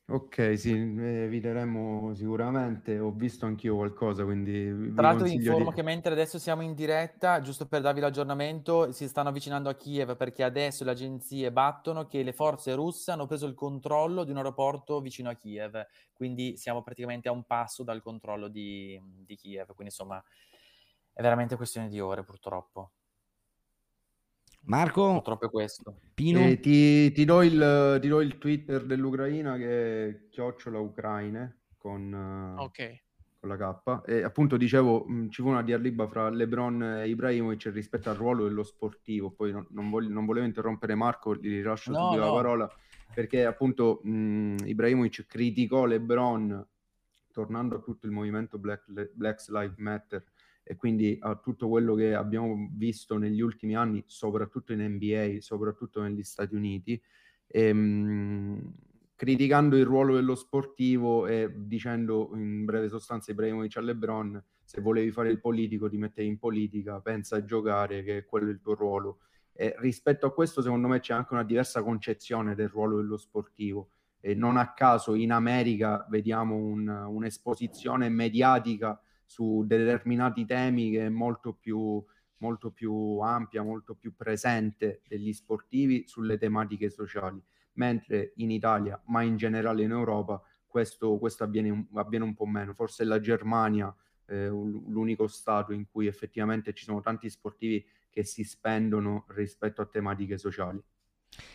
Ok, 0.08 0.56
sì, 0.56 0.70
eh, 0.70 1.28
sicuramente. 2.14 2.96
Ho 3.00 3.10
visto 3.10 3.44
anch'io 3.44 3.74
qualcosa, 3.74 4.22
quindi 4.22 4.92
Tra 4.94 5.08
l'altro 5.08 5.26
vi 5.26 5.34
informo 5.34 5.70
di... 5.70 5.74
che 5.74 5.82
mentre 5.82 6.12
adesso 6.12 6.38
siamo 6.38 6.62
in 6.62 6.74
diretta, 6.74 7.40
giusto 7.40 7.66
per 7.66 7.80
darvi 7.80 7.98
l'aggiornamento, 7.98 8.92
si 8.92 9.08
stanno 9.08 9.30
avvicinando 9.30 9.68
a 9.68 9.74
Kiev 9.74 10.16
perché 10.16 10.44
adesso 10.44 10.84
le 10.84 10.92
agenzie 10.92 11.50
battono 11.50 12.06
che 12.06 12.22
le 12.22 12.32
forze 12.32 12.74
russe 12.74 13.10
hanno 13.10 13.26
preso 13.26 13.46
il 13.46 13.54
controllo 13.54 14.22
di 14.22 14.30
un 14.30 14.36
aeroporto 14.36 15.00
vicino 15.00 15.28
a 15.28 15.34
Kiev, 15.34 15.84
quindi 16.12 16.56
siamo 16.56 16.84
praticamente 16.84 17.28
a 17.28 17.32
un 17.32 17.42
passo 17.42 17.82
dal 17.82 18.00
controllo 18.00 18.46
di, 18.46 19.00
di 19.02 19.34
Kiev, 19.34 19.74
quindi 19.74 19.86
insomma 19.86 20.22
è 21.12 21.20
veramente 21.20 21.56
questione 21.56 21.88
di 21.88 21.98
ore 21.98 22.22
purtroppo. 22.22 22.92
Marco, 24.66 25.12
Purtroppo 25.12 25.46
è 25.46 25.50
questo. 25.50 25.96
Pino, 26.14 26.40
Eh, 26.40 26.60
ti, 26.60 27.12
ti 27.12 27.24
do 27.24 27.42
il, 27.42 27.98
ti 28.00 28.08
do 28.08 28.20
il 28.20 28.38
Twitter 28.38 28.84
dell'Ucraina 28.84 29.56
che 29.56 30.08
è 30.08 30.28
chiocciola 30.28 30.78
Ucraine 30.78 31.60
con, 31.76 32.12
eh, 32.58 32.60
Ok. 32.60 33.02
con 33.38 33.48
la 33.48 33.56
K. 33.56 34.02
E 34.10 34.22
appunto 34.22 34.56
dicevo, 34.56 35.04
mh, 35.04 35.28
ci 35.30 35.42
fu 35.42 35.48
una 35.48 35.62
diatriba 35.62 36.06
fra 36.08 36.28
LeBron 36.30 36.82
e 36.82 37.08
Ibrahimovic 37.08 37.70
rispetto 37.72 38.10
al 38.10 38.16
ruolo 38.16 38.44
dello 38.44 38.64
sportivo. 38.64 39.30
Poi 39.30 39.52
non, 39.52 39.66
non 39.70 39.88
voglio- 39.90 40.12
non 40.12 40.24
volevo 40.26 40.46
interrompere 40.46 40.94
Marco, 40.94 41.34
gli 41.36 41.48
rilascio 41.48 41.92
No, 41.92 41.98
subito 41.98 42.20
no. 42.22 42.26
la 42.26 42.34
parola 42.34 42.70
perché 43.14 43.44
appunto 43.46 44.00
mh, 44.02 44.56
Ibrahimovic 44.64 45.26
criticò 45.26 45.84
LeBron 45.84 46.66
tornando 47.32 47.76
a 47.76 47.80
tutto 47.80 48.06
il 48.06 48.12
movimento 48.12 48.58
Black, 48.58 48.84
Black 49.12 49.44
Lives 49.48 49.76
Matter 49.76 50.24
e 50.68 50.74
quindi 50.74 51.16
a 51.20 51.36
tutto 51.36 51.68
quello 51.68 51.94
che 51.94 52.12
abbiamo 52.14 52.68
visto 52.72 53.18
negli 53.18 53.40
ultimi 53.40 53.76
anni, 53.76 54.02
soprattutto 54.06 54.72
in 54.72 54.80
NBA, 54.82 55.36
soprattutto 55.40 56.02
negli 56.02 56.24
Stati 56.24 56.56
Uniti, 56.56 57.00
ehm, 57.46 58.74
criticando 59.14 59.76
il 59.76 59.84
ruolo 59.84 60.16
dello 60.16 60.34
sportivo 60.34 61.28
e 61.28 61.52
dicendo 61.54 62.30
in 62.34 62.64
breve 62.64 62.88
sostanza 62.88 63.30
Ibrahimovic 63.30 63.76
a 63.76 63.80
LeBron 63.80 64.44
se 64.64 64.80
volevi 64.80 65.12
fare 65.12 65.30
il 65.30 65.38
politico 65.40 65.88
ti 65.88 65.96
mettevi 65.96 66.26
in 66.26 66.38
politica, 66.38 67.00
pensa 67.00 67.36
a 67.36 67.44
giocare 67.44 68.02
che 68.02 68.18
è 68.18 68.24
quello 68.24 68.50
il 68.50 68.60
tuo 68.60 68.74
ruolo. 68.74 69.20
E 69.52 69.76
rispetto 69.78 70.26
a 70.26 70.34
questo 70.34 70.60
secondo 70.60 70.88
me 70.88 70.98
c'è 70.98 71.14
anche 71.14 71.32
una 71.32 71.44
diversa 71.44 71.82
concezione 71.84 72.56
del 72.56 72.68
ruolo 72.68 72.96
dello 72.96 73.16
sportivo 73.16 73.90
e 74.20 74.34
non 74.34 74.56
a 74.56 74.72
caso 74.72 75.14
in 75.14 75.30
America 75.30 76.04
vediamo 76.10 76.56
un- 76.56 76.88
un'esposizione 76.88 78.08
mediatica 78.08 79.00
su 79.26 79.64
determinati 79.66 80.46
temi 80.46 80.92
che 80.92 81.06
è 81.06 81.08
molto 81.08 81.52
più, 81.52 82.02
molto 82.38 82.70
più 82.70 83.18
ampia, 83.18 83.62
molto 83.62 83.94
più 83.94 84.14
presente 84.14 85.02
degli 85.06 85.32
sportivi 85.32 86.04
sulle 86.06 86.38
tematiche 86.38 86.88
sociali, 86.88 87.42
mentre 87.74 88.32
in 88.36 88.50
Italia, 88.50 89.00
ma 89.06 89.22
in 89.22 89.36
generale 89.36 89.82
in 89.82 89.90
Europa, 89.90 90.40
questo, 90.66 91.18
questo 91.18 91.44
avviene, 91.44 91.88
avviene 91.94 92.24
un 92.24 92.34
po' 92.34 92.46
meno. 92.46 92.72
Forse 92.72 93.04
la 93.04 93.20
Germania 93.20 93.94
è 94.24 94.46
l'unico 94.46 95.26
stato 95.26 95.72
in 95.72 95.86
cui 95.90 96.06
effettivamente 96.06 96.72
ci 96.72 96.84
sono 96.84 97.00
tanti 97.00 97.28
sportivi 97.28 97.84
che 98.10 98.24
si 98.24 98.44
spendono 98.44 99.24
rispetto 99.28 99.82
a 99.82 99.86
tematiche 99.86 100.38
sociali. 100.38 100.82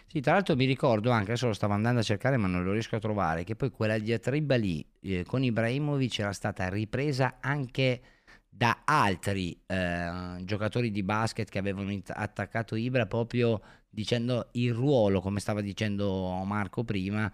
Sì, 0.08 0.20
tra 0.20 0.34
l'altro 0.34 0.56
mi 0.56 0.66
ricordo 0.66 1.10
anche, 1.12 1.32
adesso 1.32 1.48
lo 1.48 1.54
stavo 1.54 1.74
andando 1.74 2.02
a 2.02 2.04
cercare 2.04 2.38
ma 2.38 2.48
non 2.48 2.64
lo 2.64 2.72
riesco 2.74 2.96
a 2.98 3.00
trovare, 3.00 3.44
che 3.44 3.56
poi 3.56 3.70
quella 3.72 3.98
diatriba 3.98 4.56
lì 4.56 4.86
eh, 5.02 5.24
con 5.24 5.44
Ibrahimovic 5.44 6.20
era 6.20 6.34
stata 6.34 6.68
ripresa 6.70 7.38
anche 7.40 8.02
da 8.50 8.82
altri 8.86 9.58
eh, 9.66 10.40
giocatori 10.44 10.92
di 10.92 11.04
basket 11.04 11.50
che 11.50 11.60
avevano 11.60 11.92
int- 11.92 12.12
attaccato 12.14 12.76
Ibra 12.76 13.06
proprio 13.06 13.62
dicendo 13.90 14.50
il 14.54 14.74
ruolo, 14.74 15.22
come 15.22 15.40
stava 15.40 15.62
dicendo 15.62 16.44
Marco 16.46 16.84
prima, 16.84 17.32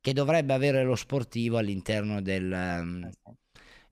che 0.00 0.12
dovrebbe 0.12 0.54
avere 0.54 0.82
lo 0.84 0.96
sportivo 0.96 1.58
all'interno 1.58 2.20
del... 2.22 3.10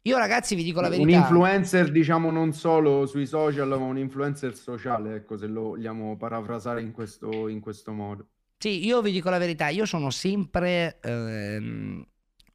Io 0.03 0.19
ragazzi 0.19 0.55
vi 0.57 0.65
dico 0.65 0.81
la 0.81 0.89
Un 0.89 0.97
verità. 0.97 1.19
influencer, 1.19 1.91
diciamo, 1.93 2.31
non 2.31 2.53
solo 2.53 3.07
sui 3.07 3.27
social, 3.27 3.69
ma 3.69 3.77
un 3.77 3.99
influencer 3.99 4.57
sociale, 4.57 5.15
ecco, 5.17 5.37
se 5.37 5.47
lo 5.47 5.63
vogliamo 5.63 6.17
parafrasare 6.17 6.83
in 6.83 6.91
questo, 6.91 7.47
in 7.49 7.61
questo 7.61 7.93
modo. 7.93 8.27
Sì, 8.59 8.85
io 8.85 9.01
vi 9.01 9.13
dico 9.13 9.31
la 9.31 9.39
verità, 9.39 9.69
io 9.69 9.87
sono 9.87 10.11
sempre 10.11 10.99
ehm, 11.01 12.05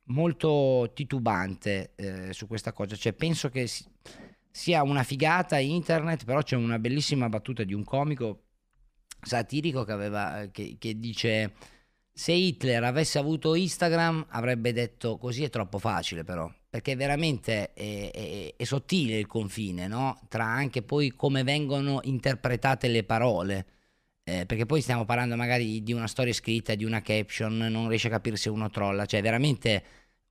molto 0.05 0.91
titubante 0.93 1.93
eh, 1.95 2.33
su 2.33 2.47
questa 2.47 2.73
cosa, 2.73 2.95
cioè 2.95 3.13
penso 3.13 3.49
che 3.49 3.67
si- 3.67 3.85
sia 4.49 4.83
una 4.83 5.03
figata 5.03 5.57
internet, 5.57 6.25
però 6.25 6.41
c'è 6.41 6.55
una 6.55 6.79
bellissima 6.79 7.29
battuta 7.29 7.63
di 7.63 7.73
un 7.73 7.83
comico 7.83 8.43
satirico 9.21 9.83
che, 9.83 9.91
aveva, 9.91 10.47
che, 10.51 10.75
che 10.79 10.97
dice 10.99 11.53
se 12.17 12.31
Hitler 12.31 12.83
avesse 12.83 13.19
avuto 13.19 13.53
Instagram 13.53 14.25
avrebbe 14.29 14.73
detto 14.73 15.17
così 15.17 15.43
è 15.43 15.51
troppo 15.51 15.77
facile 15.77 16.23
però, 16.23 16.51
perché 16.67 16.95
veramente 16.95 17.73
è, 17.73 18.09
è, 18.11 18.53
è 18.57 18.63
sottile 18.63 19.19
il 19.19 19.27
confine, 19.27 19.85
no? 19.85 20.19
Tra 20.27 20.45
anche 20.45 20.81
poi 20.81 21.11
come 21.11 21.43
vengono 21.43 21.99
interpretate 22.01 22.87
le 22.87 23.03
parole. 23.03 23.65
Eh, 24.23 24.47
perché 24.47 24.65
poi 24.65 24.81
stiamo 24.81 25.05
parlando 25.05 25.35
magari 25.35 25.83
di 25.83 25.93
una 25.93 26.07
storia 26.07 26.33
scritta, 26.33 26.73
di 26.73 26.83
una 26.83 27.03
caption, 27.03 27.55
non 27.55 27.87
riesce 27.87 28.07
a 28.07 28.11
capire 28.11 28.35
se 28.35 28.49
uno 28.49 28.71
trolla, 28.71 29.05
cioè 29.05 29.21
veramente 29.21 29.83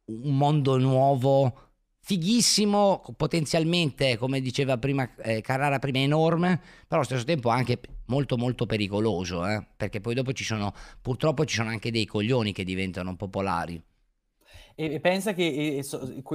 un 0.07 0.37
mondo 0.37 0.79
nuovo 0.79 1.66
fighissimo, 2.07 3.03
potenzialmente, 3.17 4.17
come 4.17 4.41
diceva 4.41 4.79
prima 4.79 5.13
eh, 5.17 5.41
Carrara 5.41 5.81
prima, 5.81 5.99
enorme, 5.99 6.57
però 6.87 7.01
allo 7.01 7.03
stesso 7.03 7.25
tempo 7.25 7.49
anche 7.49 7.81
molto 8.07 8.37
molto 8.37 8.65
pericoloso, 8.65 9.45
eh? 9.45 9.67
perché 9.77 10.01
poi 10.01 10.15
dopo 10.15 10.33
ci 10.33 10.45
sono, 10.45 10.73
purtroppo 11.03 11.45
ci 11.45 11.57
sono 11.57 11.69
anche 11.69 11.91
dei 11.91 12.07
coglioni 12.07 12.53
che 12.53 12.63
diventano 12.63 13.17
popolari. 13.17 13.83
E 14.79 15.01
pensa 15.01 15.33
che 15.33 15.43
i, 15.43 15.83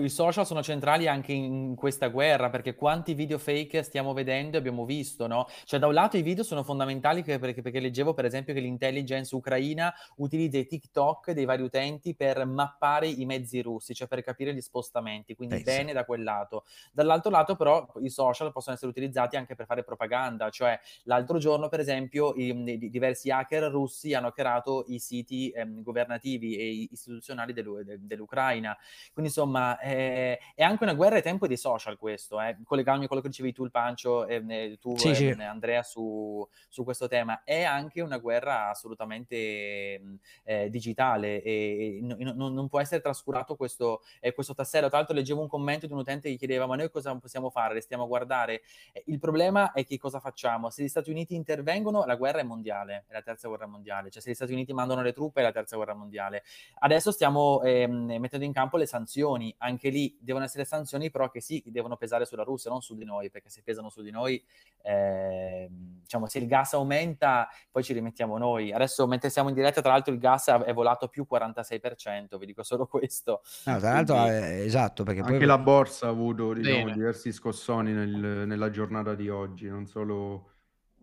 social 0.09 0.47
sono 0.47 0.63
centrali 0.63 1.07
anche 1.07 1.31
in 1.31 1.75
questa 1.75 2.07
guerra, 2.07 2.49
perché 2.49 2.73
quanti 2.73 3.13
video 3.13 3.37
fake 3.37 3.83
stiamo 3.83 4.13
vedendo 4.13 4.55
e 4.55 4.59
abbiamo 4.59 4.83
visto, 4.83 5.27
no? 5.27 5.47
Cioè, 5.63 5.79
da 5.79 5.85
un 5.85 5.93
lato 5.93 6.17
i 6.17 6.23
video 6.23 6.43
sono 6.43 6.63
fondamentali 6.63 7.21
perché, 7.21 7.61
perché 7.61 7.79
leggevo, 7.79 8.15
per 8.15 8.25
esempio, 8.25 8.55
che 8.55 8.59
l'intelligence 8.59 9.35
ucraina 9.35 9.93
utilizza 10.15 10.57
i 10.57 10.65
TikTok 10.65 11.33
dei 11.33 11.45
vari 11.45 11.61
utenti 11.61 12.15
per 12.15 12.43
mappare 12.47 13.07
i 13.07 13.25
mezzi 13.25 13.61
russi, 13.61 13.93
cioè 13.93 14.07
per 14.07 14.23
capire 14.23 14.55
gli 14.55 14.61
spostamenti, 14.61 15.35
quindi 15.35 15.57
Pensa. 15.57 15.77
bene 15.77 15.93
da 15.93 16.03
quel 16.03 16.23
lato. 16.23 16.63
Dall'altro 16.91 17.29
lato, 17.29 17.55
però, 17.55 17.93
i 18.01 18.09
social 18.09 18.51
possono 18.51 18.73
essere 18.73 18.89
utilizzati 18.89 19.35
anche 19.35 19.53
per 19.53 19.67
fare 19.67 19.83
propaganda, 19.83 20.49
cioè 20.49 20.79
l'altro 21.03 21.37
giorno, 21.37 21.69
per 21.69 21.79
esempio, 21.79 22.33
i, 22.33 22.47
i 22.47 22.89
diversi 22.89 23.29
hacker 23.29 23.65
russi 23.65 24.15
hanno 24.15 24.27
hackerato 24.29 24.85
i 24.87 24.97
siti 24.97 25.51
ehm, 25.51 25.83
governativi 25.83 26.57
e 26.57 26.87
istituzionali 26.89 27.53
dell'U- 27.53 27.83
dell'Ucraina 27.83 28.29
dell'Ucraina. 28.31 28.77
Quindi 29.11 29.31
insomma 29.31 29.77
è, 29.77 30.39
è, 30.55 30.63
anche 30.63 30.83
una 30.83 30.93
guerra 30.93 31.15
ai 31.15 31.21
tempi 31.21 31.47
dei 31.47 31.57
social 31.57 31.97
questo, 31.97 32.39
eh. 32.41 32.57
collegandomi 32.63 33.05
a 33.05 33.07
quello 33.07 33.21
che 33.21 33.27
dicevi 33.27 33.51
tu 33.51 33.65
il 33.65 33.71
Pancio 33.71 34.25
e 34.25 34.77
tu 34.79 34.97
sì, 34.97 35.13
sì. 35.13 35.29
Andrea 35.29 35.83
su, 35.83 36.47
su, 36.69 36.83
questo 36.83 37.07
tema, 37.07 37.43
è 37.43 37.63
anche 37.63 38.01
una 38.01 38.17
guerra 38.17 38.69
assolutamente 38.69 40.01
eh, 40.43 40.69
digitale 40.69 41.41
e, 41.41 41.97
e 41.97 41.99
non, 42.01 42.53
non, 42.53 42.69
può 42.69 42.79
essere 42.79 43.01
trascurato 43.01 43.55
questo, 43.55 44.01
eh, 44.19 44.33
questo 44.33 44.53
tassello. 44.53 44.87
Tra 44.87 44.97
l'altro 44.97 45.15
leggevo 45.15 45.41
un 45.41 45.47
commento 45.47 45.87
di 45.87 45.93
un 45.93 45.99
utente 45.99 46.29
che 46.29 46.37
chiedeva 46.37 46.65
ma 46.65 46.75
noi 46.75 46.89
cosa 46.89 47.13
possiamo 47.15 47.49
fare? 47.49 47.73
Restiamo 47.73 48.03
a 48.03 48.07
guardare? 48.07 48.61
Eh, 48.93 49.03
il 49.07 49.19
problema 49.19 49.73
è 49.73 49.85
che 49.85 49.97
cosa 49.97 50.19
facciamo? 50.19 50.69
Se 50.69 50.83
gli 50.83 50.87
Stati 50.87 51.09
Uniti 51.09 51.35
intervengono 51.35 52.05
la 52.05 52.15
guerra 52.15 52.39
è 52.39 52.43
mondiale, 52.43 53.05
è 53.07 53.13
la 53.13 53.21
terza 53.21 53.47
guerra 53.47 53.67
mondiale, 53.67 54.09
cioè 54.09 54.21
se 54.21 54.31
gli 54.31 54.35
Stati 54.35 54.53
Uniti 54.53 54.73
mandano 54.73 55.01
le 55.01 55.13
truppe 55.13 55.41
è 55.41 55.43
la 55.43 55.51
terza 55.51 55.75
guerra 55.75 55.93
mondiale. 55.93 56.43
Adesso 56.79 57.11
stiamo 57.11 57.61
ehm, 57.63 58.19
mettendo 58.21 58.45
in 58.45 58.53
campo 58.53 58.77
le 58.77 58.85
sanzioni. 58.85 59.53
Anche 59.57 59.89
lì 59.89 60.17
devono 60.21 60.45
essere 60.45 60.63
sanzioni, 60.63 61.11
però 61.11 61.29
che 61.29 61.41
sì, 61.41 61.61
devono 61.65 61.97
pesare 61.97 62.25
sulla 62.25 62.43
Russia, 62.43 62.71
non 62.71 62.81
su 62.81 62.95
di 62.95 63.03
noi, 63.03 63.29
perché 63.29 63.49
se 63.49 63.61
pesano 63.61 63.89
su 63.89 64.01
di 64.01 64.11
noi, 64.11 64.41
eh, 64.83 65.67
diciamo, 65.69 66.27
se 66.27 66.39
il 66.39 66.47
gas 66.47 66.73
aumenta, 66.73 67.49
poi 67.69 67.83
ci 67.83 67.91
rimettiamo 67.91 68.37
noi. 68.37 68.71
Adesso, 68.71 69.05
mentre 69.07 69.29
siamo 69.29 69.49
in 69.49 69.55
diretta, 69.55 69.81
tra 69.81 69.91
l'altro, 69.91 70.13
il 70.13 70.19
gas 70.19 70.47
è 70.47 70.73
volato 70.73 71.09
più 71.09 71.27
46%, 71.29 72.37
vi 72.37 72.45
dico 72.45 72.63
solo 72.63 72.85
questo. 72.87 73.41
No, 73.65 73.79
tra 73.79 73.93
l'altro, 73.93 74.15
Quindi... 74.15 74.31
eh, 74.31 74.65
esatto, 74.65 75.03
perché 75.03 75.19
anche 75.19 75.37
poi... 75.37 75.45
la 75.45 75.57
borsa 75.57 76.07
ha 76.07 76.09
avuto 76.09 76.53
diciamo, 76.53 76.91
diversi 76.91 77.33
scossoni 77.33 77.91
nel, 77.91 78.47
nella 78.47 78.69
giornata 78.69 79.15
di 79.15 79.27
oggi, 79.27 79.67
non 79.67 79.85
solo 79.85 80.45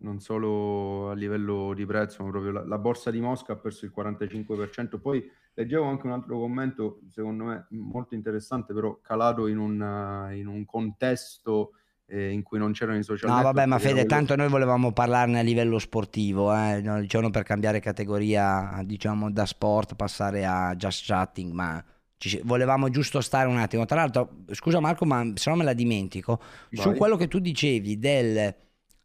non 0.01 0.19
solo 0.19 1.09
a 1.09 1.13
livello 1.13 1.73
di 1.73 1.85
prezzo, 1.85 2.23
ma 2.23 2.29
proprio 2.29 2.51
la, 2.51 2.65
la, 2.65 2.77
borsa 2.77 3.11
di 3.11 3.19
Mosca 3.19 3.53
ha 3.53 3.55
perso 3.57 3.85
il 3.85 3.93
45%. 3.95 4.99
Poi 4.99 5.29
leggevo 5.53 5.85
anche 5.85 6.05
un 6.05 6.13
altro 6.13 6.39
commento, 6.39 6.99
secondo 7.09 7.43
me 7.45 7.67
molto 7.69 8.15
interessante, 8.15 8.73
però 8.73 8.99
calato 9.01 9.47
in 9.47 9.57
un, 9.57 10.29
in 10.33 10.47
un 10.47 10.65
contesto 10.65 11.71
eh, 12.09 12.31
in 12.31 12.43
cui 12.43 12.57
non 12.57 12.71
c'erano 12.71 12.97
i 12.97 13.03
social 13.03 13.29
No, 13.29 13.41
vabbè, 13.41 13.65
ma 13.65 13.77
Fede, 13.77 14.05
tanto 14.05 14.35
noi 14.35 14.49
volevamo 14.49 14.91
parlarne 14.91 15.39
a 15.39 15.43
livello 15.43 15.77
sportivo, 15.79 16.53
eh? 16.53 16.81
no, 16.81 16.99
diciamo 16.99 17.29
per 17.29 17.43
cambiare 17.43 17.79
categoria, 17.79 18.81
diciamo 18.83 19.31
da 19.31 19.45
sport 19.45 19.95
passare 19.95 20.45
a 20.45 20.75
just 20.75 21.05
chatting, 21.05 21.51
ma 21.53 21.83
ci, 22.17 22.41
volevamo 22.43 22.89
giusto 22.89 23.21
stare 23.21 23.47
un 23.47 23.57
attimo. 23.57 23.85
Tra 23.85 23.97
l'altro, 23.97 24.43
scusa 24.51 24.79
Marco, 24.79 25.05
ma 25.05 25.31
se 25.35 25.49
no 25.49 25.55
me 25.55 25.63
la 25.63 25.73
dimentico, 25.73 26.39
Vai. 26.71 26.81
su 26.81 26.93
quello 26.93 27.15
che 27.15 27.27
tu 27.27 27.39
dicevi 27.39 27.99
del 27.99 28.55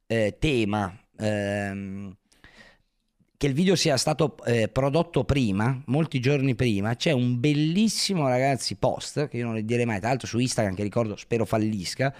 eh, 0.06 0.36
tema 0.38 0.96
ehm, 1.16 2.16
che 3.44 3.50
il 3.50 3.56
video 3.56 3.76
sia 3.76 3.98
stato 3.98 4.36
eh, 4.46 4.68
prodotto 4.68 5.24
prima, 5.24 5.78
molti 5.88 6.18
giorni 6.18 6.54
prima, 6.54 6.96
c'è 6.96 7.10
un 7.10 7.38
bellissimo 7.40 8.26
ragazzi 8.26 8.74
post, 8.76 9.28
che 9.28 9.36
io 9.36 9.44
non 9.44 9.52
le 9.52 9.66
direi 9.66 9.84
mai, 9.84 9.98
tra 9.98 10.08
l'altro 10.08 10.26
su 10.26 10.38
Instagram 10.38 10.74
che 10.74 10.82
ricordo 10.82 11.14
spero 11.14 11.44
fallisca, 11.44 12.14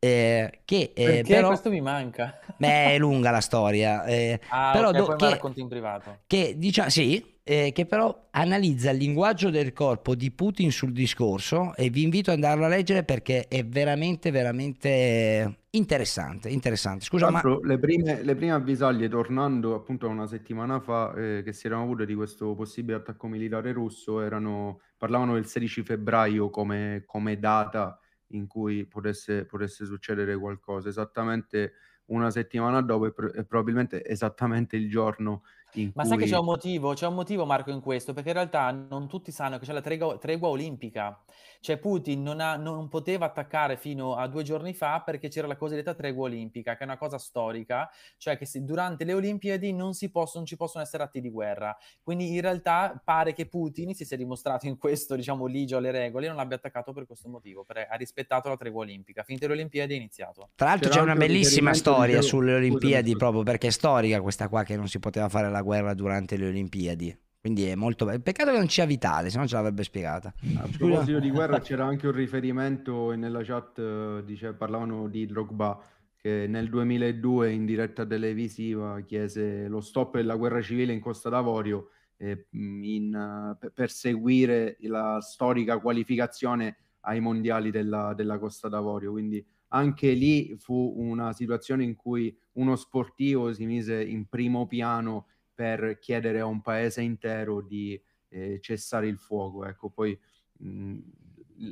eh, 0.00 0.60
che 0.64 0.92
eh, 0.94 1.04
Perché 1.04 1.34
però, 1.34 1.48
questo 1.48 1.70
mi 1.70 1.80
manca. 1.80 2.38
Beh, 2.56 2.94
è 2.94 2.98
lunga 2.98 3.30
la 3.30 3.40
storia. 3.40 4.04
Eh, 4.04 4.40
ah, 4.50 4.70
però 4.72 4.88
okay, 4.88 5.00
do, 5.00 5.06
poi 5.06 5.16
che, 5.16 5.30
racconti 5.30 5.60
in 5.60 5.68
privato. 5.68 6.18
Che 6.26 6.54
diciamo, 6.56 6.88
sì, 6.88 7.36
eh, 7.42 7.72
che 7.72 7.86
però 7.86 8.28
analizza 8.30 8.90
il 8.90 8.98
linguaggio 8.98 9.50
del 9.50 9.72
corpo 9.72 10.14
di 10.14 10.30
Putin 10.30 10.70
sul 10.70 10.92
discorso 10.92 11.74
e 11.74 11.90
vi 11.90 12.02
invito 12.02 12.30
ad 12.30 12.36
andarlo 12.36 12.66
a 12.66 12.68
leggere 12.68 13.02
perché 13.02 13.48
è 13.48 13.64
veramente, 13.64 14.30
veramente 14.30 15.62
interessante. 15.70 16.48
interessante. 16.48 17.04
Scusa, 17.04 17.30
ma... 17.30 17.42
le, 17.62 17.78
prime, 17.78 18.22
le 18.22 18.34
prime 18.36 18.52
avvisaglie, 18.52 19.08
tornando 19.08 19.74
appunto 19.74 20.06
a 20.06 20.10
una 20.10 20.26
settimana 20.26 20.78
fa, 20.78 21.12
eh, 21.14 21.42
che 21.42 21.52
si 21.52 21.66
erano 21.66 21.82
avute 21.82 22.06
di 22.06 22.14
questo 22.14 22.54
possibile 22.54 22.98
attacco 22.98 23.26
militare 23.26 23.72
russo, 23.72 24.20
erano, 24.20 24.80
parlavano 24.96 25.34
del 25.34 25.46
16 25.46 25.82
febbraio 25.82 26.50
come, 26.50 27.02
come 27.04 27.38
data 27.38 27.98
in 28.28 28.46
cui 28.46 28.86
potesse, 28.86 29.44
potesse 29.44 29.84
succedere 29.84 30.36
qualcosa. 30.36 30.88
Esattamente 30.88 31.72
una 32.06 32.30
settimana 32.30 32.80
dopo 32.80 33.06
e, 33.06 33.12
pro- 33.12 33.32
e 33.32 33.44
probabilmente 33.44 34.04
esattamente 34.04 34.76
il 34.76 34.88
giorno 34.88 35.42
in 35.74 35.92
Ma 35.94 36.02
cui... 36.02 36.10
sai 36.10 36.18
che 36.18 36.24
c'è 36.24 36.38
un 36.38 36.44
motivo? 36.46 36.94
C'è 36.94 37.06
un 37.06 37.14
motivo, 37.14 37.44
Marco, 37.44 37.70
in 37.70 37.80
questo, 37.80 38.14
perché 38.14 38.30
in 38.30 38.34
realtà 38.36 38.70
non 38.70 39.08
tutti 39.08 39.30
sanno 39.30 39.58
che 39.58 39.66
c'è 39.66 39.72
la 39.72 39.82
tregua, 39.82 40.16
tregua 40.16 40.48
olimpica. 40.48 41.22
Cioè 41.60 41.78
Putin 41.78 42.22
non, 42.22 42.40
ha, 42.40 42.56
non, 42.56 42.88
poteva 42.88 43.26
attaccare 43.26 43.76
fino 43.76 44.14
a 44.14 44.28
due 44.28 44.42
giorni 44.42 44.74
fa 44.74 45.00
perché 45.00 45.28
c'era 45.28 45.46
la 45.46 45.56
cosiddetta 45.56 45.94
tregua 45.94 46.26
olimpica, 46.26 46.74
che 46.74 46.80
è 46.80 46.84
una 46.84 46.96
cosa 46.96 47.18
storica, 47.18 47.90
cioè 48.16 48.38
che 48.38 48.46
se, 48.46 48.62
durante 48.64 49.04
le 49.04 49.12
Olimpiadi 49.12 49.72
non, 49.72 49.94
si 49.94 50.10
possono, 50.10 50.38
non 50.38 50.46
ci 50.46 50.56
possono 50.56 50.84
essere 50.84 51.02
atti 51.02 51.20
di 51.20 51.30
guerra. 51.30 51.76
Quindi 52.02 52.32
in 52.32 52.40
realtà 52.40 53.00
pare 53.04 53.32
che 53.32 53.46
Putin 53.46 53.94
si 53.94 54.04
sia 54.04 54.16
dimostrato 54.16 54.66
in 54.66 54.78
questo, 54.78 55.16
diciamo, 55.16 55.46
ligio 55.46 55.76
alle 55.76 55.90
regole 55.90 56.26
e 56.26 56.28
non 56.28 56.36
l'abbia 56.38 56.56
attaccato 56.56 56.92
per 56.92 57.06
questo 57.06 57.28
motivo, 57.28 57.64
perché 57.64 57.86
ha 57.86 57.96
rispettato 57.96 58.48
la 58.48 58.56
tregua 58.56 58.82
olimpica. 58.82 59.22
Finite 59.22 59.46
le 59.46 59.54
Olimpiadi 59.54 59.94
è 59.94 59.96
iniziato. 59.96 60.50
Tra 60.54 60.68
l'altro 60.68 60.90
c'è 60.90 61.00
una 61.00 61.14
bellissima 61.16 61.74
storia 61.74 62.22
sulle 62.22 62.54
Olimpiadi 62.54 63.16
proprio 63.16 63.42
perché 63.42 63.68
è 63.68 63.70
storica 63.70 64.20
questa 64.20 64.48
qua 64.48 64.62
che 64.62 64.76
non 64.76 64.88
si 64.88 64.98
poteva 64.98 65.28
fare 65.28 65.50
la 65.50 65.62
guerra 65.62 65.94
durante 65.94 66.36
le 66.36 66.48
Olimpiadi. 66.48 67.26
Quindi 67.48 67.64
è 67.64 67.74
molto 67.74 68.04
bello. 68.04 68.20
Peccato 68.20 68.50
che 68.50 68.58
non 68.58 68.68
sia 68.68 68.84
vitale, 68.84 69.30
se 69.30 69.38
no 69.38 69.46
ce 69.46 69.54
l'avrebbe 69.54 69.82
spiegata. 69.82 70.34
A 70.56 70.68
proposito 70.76 71.18
di 71.18 71.30
guerra, 71.30 71.60
c'era 71.60 71.86
anche 71.86 72.06
un 72.06 72.12
riferimento 72.12 73.12
nella 73.12 73.42
chat, 73.42 73.78
eh, 73.78 74.22
dice, 74.26 74.52
parlavano 74.52 75.08
di 75.08 75.24
Drogba 75.24 75.80
che 76.14 76.46
nel 76.46 76.68
2002 76.68 77.52
in 77.52 77.64
diretta 77.64 78.04
televisiva 78.04 79.00
chiese 79.00 79.66
lo 79.66 79.80
stop 79.80 80.16
della 80.16 80.36
guerra 80.36 80.60
civile 80.60 80.92
in 80.92 81.00
Costa 81.00 81.30
d'Avorio 81.30 81.90
eh, 82.18 82.48
in, 82.50 83.14
uh, 83.14 83.70
per 83.72 83.88
seguire 83.88 84.76
la 84.80 85.20
storica 85.22 85.78
qualificazione 85.78 86.76
ai 87.02 87.20
mondiali 87.20 87.70
della, 87.70 88.12
della 88.14 88.38
Costa 88.38 88.68
d'Avorio. 88.68 89.12
Quindi 89.12 89.42
anche 89.68 90.10
lì 90.12 90.54
fu 90.58 90.94
una 90.98 91.32
situazione 91.32 91.82
in 91.82 91.94
cui 91.94 92.36
uno 92.54 92.76
sportivo 92.76 93.54
si 93.54 93.64
mise 93.64 94.04
in 94.04 94.28
primo 94.28 94.66
piano 94.66 95.28
per 95.58 95.98
chiedere 95.98 96.38
a 96.38 96.46
un 96.46 96.62
paese 96.62 97.02
intero 97.02 97.60
di 97.60 98.00
eh, 98.28 98.60
cessare 98.60 99.08
il 99.08 99.18
fuoco. 99.18 99.66
Ecco, 99.66 99.90
poi 99.90 100.16
mh, 100.58 100.98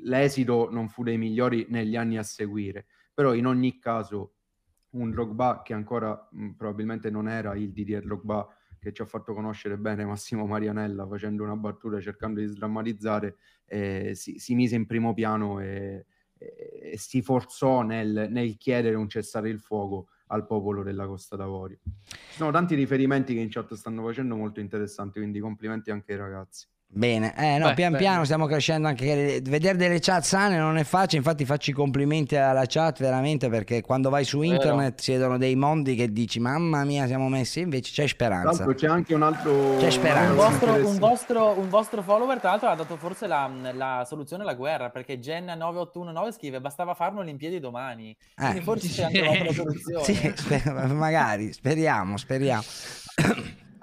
l'esito 0.03 0.69
non 0.73 0.89
fu 0.89 1.05
dei 1.05 1.17
migliori 1.17 1.67
negli 1.69 1.95
anni 1.95 2.19
a 2.19 2.25
seguire, 2.25 2.87
però 3.15 3.33
in 3.33 3.47
ogni 3.47 3.79
caso 3.79 4.33
un 4.97 5.13
Drogba 5.13 5.63
che 5.63 5.73
ancora 5.73 6.29
mh, 6.33 6.55
probabilmente 6.55 7.11
non 7.11 7.29
era 7.29 7.55
il 7.55 7.71
Didier 7.71 8.03
Drogba 8.03 8.49
che 8.81 8.93
ci 8.93 9.03
ha 9.03 9.07
fatto 9.07 9.33
conoscere 9.33 9.79
bene 9.79 10.05
Massimo 10.05 10.47
Marianella 10.47 11.07
facendo 11.07 11.45
una 11.45 11.55
battuta 11.55 12.01
cercando 12.01 12.41
di 12.41 12.47
sdrammatizzare, 12.47 13.37
eh, 13.67 14.17
si, 14.17 14.41
si, 14.41 14.57
mise 14.57 14.75
in 14.75 14.87
primo 14.87 15.15
piano 15.15 15.61
e, 15.61 16.07
e, 16.37 16.91
e 16.93 16.99
si 16.99 17.23
forzò 17.23 17.83
nel, 17.83 18.27
nel 18.31 18.57
chiedere 18.57 18.97
un 18.97 19.09
cessare 19.09 19.49
il 19.49 19.61
fuoco 19.61 20.09
al 20.29 20.47
popolo 20.47 20.83
della 20.83 21.07
Costa 21.07 21.37
d'Avorio. 21.37 21.79
Ci 22.05 22.37
sono 22.37 22.51
tanti 22.51 22.75
riferimenti 22.75 23.35
che 23.35 23.41
in 23.41 23.49
chat 23.51 23.75
stanno 23.75 24.05
facendo 24.05 24.37
molto 24.37 24.61
interessanti, 24.61 25.19
quindi 25.19 25.41
complimenti 25.41 25.91
anche 25.91 26.13
ai 26.13 26.19
ragazzi. 26.19 26.67
Bene, 26.89 27.35
eh, 27.37 27.59
no, 27.59 27.67
Beh, 27.69 27.75
pian 27.75 27.93
beh. 27.93 27.99
piano 27.99 28.25
stiamo 28.25 28.47
crescendo 28.47 28.89
anche. 28.89 29.43
Vedere 29.43 29.77
delle 29.77 29.99
chat 30.01 30.23
sane 30.23 30.57
non 30.57 30.79
è 30.79 30.85
facile. 30.85 31.19
Infatti, 31.19 31.45
faccio 31.45 31.71
i 31.71 31.75
complimenti 31.75 32.37
alla 32.37 32.65
chat 32.67 33.01
veramente 33.01 33.51
perché 33.51 33.83
quando 33.83 34.09
vai 34.09 34.25
su 34.25 34.41
internet 34.41 35.01
si 35.01 35.13
vedono 35.13 35.37
dei 35.37 35.57
mondi 35.57 35.95
che 35.95 36.11
dici, 36.11 36.41
mamma 36.41 36.85
mia, 36.85 37.07
siamo 37.07 37.29
messi. 37.29 37.61
Invece 37.61 37.93
c'è 37.93 38.07
speranza. 38.07 38.47
l'altro 38.51 38.75
c'è 38.75 38.87
anche 38.87 39.13
un 39.15 39.23
altro... 39.23 39.77
C'è 39.79 39.91
speranza. 39.91 40.31
Un 40.31 40.37
vostro, 40.37 40.75
un, 40.89 40.99
vostro, 40.99 41.59
un 41.59 41.69
vostro 41.69 42.03
follower, 42.03 42.39
tra 42.41 42.51
l'altro, 42.51 42.69
ha 42.69 42.75
dato 42.75 42.97
forse 42.97 43.27
la, 43.27 43.51
la 43.75 44.05
soluzione 44.09 44.45
alla 44.45 44.55
guerra 44.55 44.89
perché 44.89 45.19
Gen9819 45.19 46.33
scrive 46.33 46.61
bastava 46.63 46.95
farne 46.95 47.19
Olimpiadi 47.21 47.61
domani. 47.61 48.17
Quindi 48.35 48.59
Eh. 48.59 48.63
forse 48.63 48.89
c'è 48.89 49.03
anche 49.05 49.21
un'altra 49.21 49.53
soluzione. 49.53 50.05
Sì, 50.07 50.33
sper- 50.35 50.93
magari, 50.93 51.53
speriamo, 51.53 52.17
speriamo. 52.17 52.63